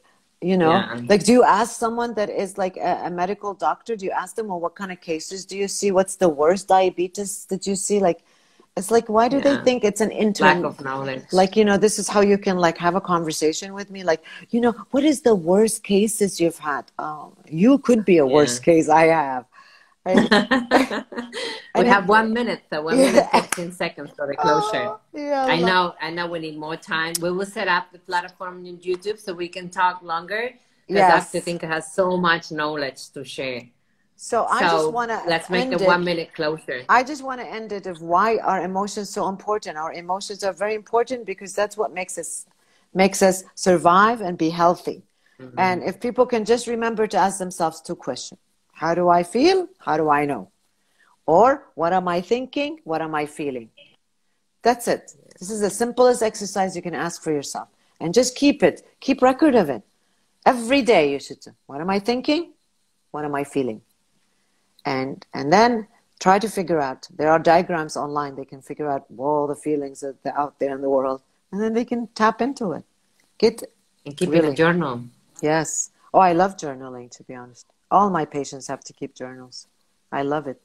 [0.41, 1.01] you know yeah.
[1.11, 4.38] like do you ask someone that is like a, a, medical doctor do you ask
[4.38, 5.91] them well what kind of cases do you see?
[5.91, 7.99] What's the worst diabetes that you see?
[7.99, 8.22] Like
[8.80, 9.44] it's like, why do yeah.
[9.44, 10.62] they think it's an intern?
[10.62, 11.26] Lack of knowledge.
[11.32, 14.04] Like, you know, this is how you can like have a conversation with me.
[14.04, 16.86] Like, you know, what is the worst cases you've had?
[16.98, 18.34] Oh, you could be a yeah.
[18.34, 19.46] worst case I have.
[20.10, 23.12] we have one minute, so one yeah.
[23.12, 24.88] minute, 15 seconds for the closure.
[24.88, 27.14] Oh, yeah, I know, I know we need more time.
[27.22, 30.54] We will set up the platform on YouTube so we can talk longer.
[30.88, 31.32] Because yes.
[31.32, 31.46] Dr.
[31.46, 33.62] Tinka has so much knowledge to share.
[34.22, 36.84] So I just want to let's make the one minute closer.
[36.89, 39.78] I just want to end it of why are emotions so important.
[39.78, 42.45] Our emotions are very important because that's what makes us
[42.93, 45.03] makes us survive and be healthy.
[45.39, 45.57] Mm-hmm.
[45.57, 48.41] And if people can just remember to ask themselves two questions:
[48.74, 49.70] How do I feel?
[49.78, 50.51] How do I know?
[51.26, 52.82] Or what am I thinking?
[52.84, 53.70] What am I feeling?
[54.63, 55.13] That's it.
[55.39, 57.70] This is the simplest exercise you can ask for yourself,
[58.01, 58.86] and just keep it.
[58.99, 59.84] Keep record of it
[60.45, 61.13] every day.
[61.13, 62.51] You should say, What am I thinking?
[63.11, 63.82] What am I feeling?
[64.96, 65.72] And and then
[66.26, 69.98] try to figure out there are diagrams online they can figure out all the feelings
[70.06, 71.22] that are out there in the world
[71.52, 72.86] and then they can tap into it
[73.44, 73.56] get
[74.06, 74.96] and keep really, a journal
[75.52, 75.70] yes
[76.14, 79.68] oh i love journaling to be honest all my patients have to keep journals.
[80.12, 80.62] I love it.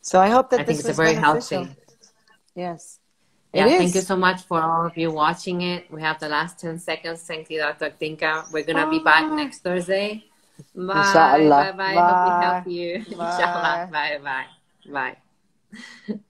[0.00, 1.64] So I hope that I this it's very beneficial.
[1.64, 1.76] healthy.
[2.54, 2.98] Yes.
[3.52, 5.90] Yeah, thank you so much for all of you watching it.
[5.90, 7.22] We have the last 10 seconds.
[7.22, 7.90] Thank you, Dr.
[7.90, 8.44] Tinka.
[8.52, 9.34] We're going to be back ah.
[9.34, 10.24] next Thursday.
[10.74, 10.94] Bye.
[10.94, 11.56] Inshallah.
[11.56, 12.00] Bye bye.
[12.06, 13.04] Hope we help you.
[13.16, 13.20] Bye.
[13.20, 13.88] Inshallah.
[13.90, 14.46] Bye bye.
[14.90, 15.16] Bye.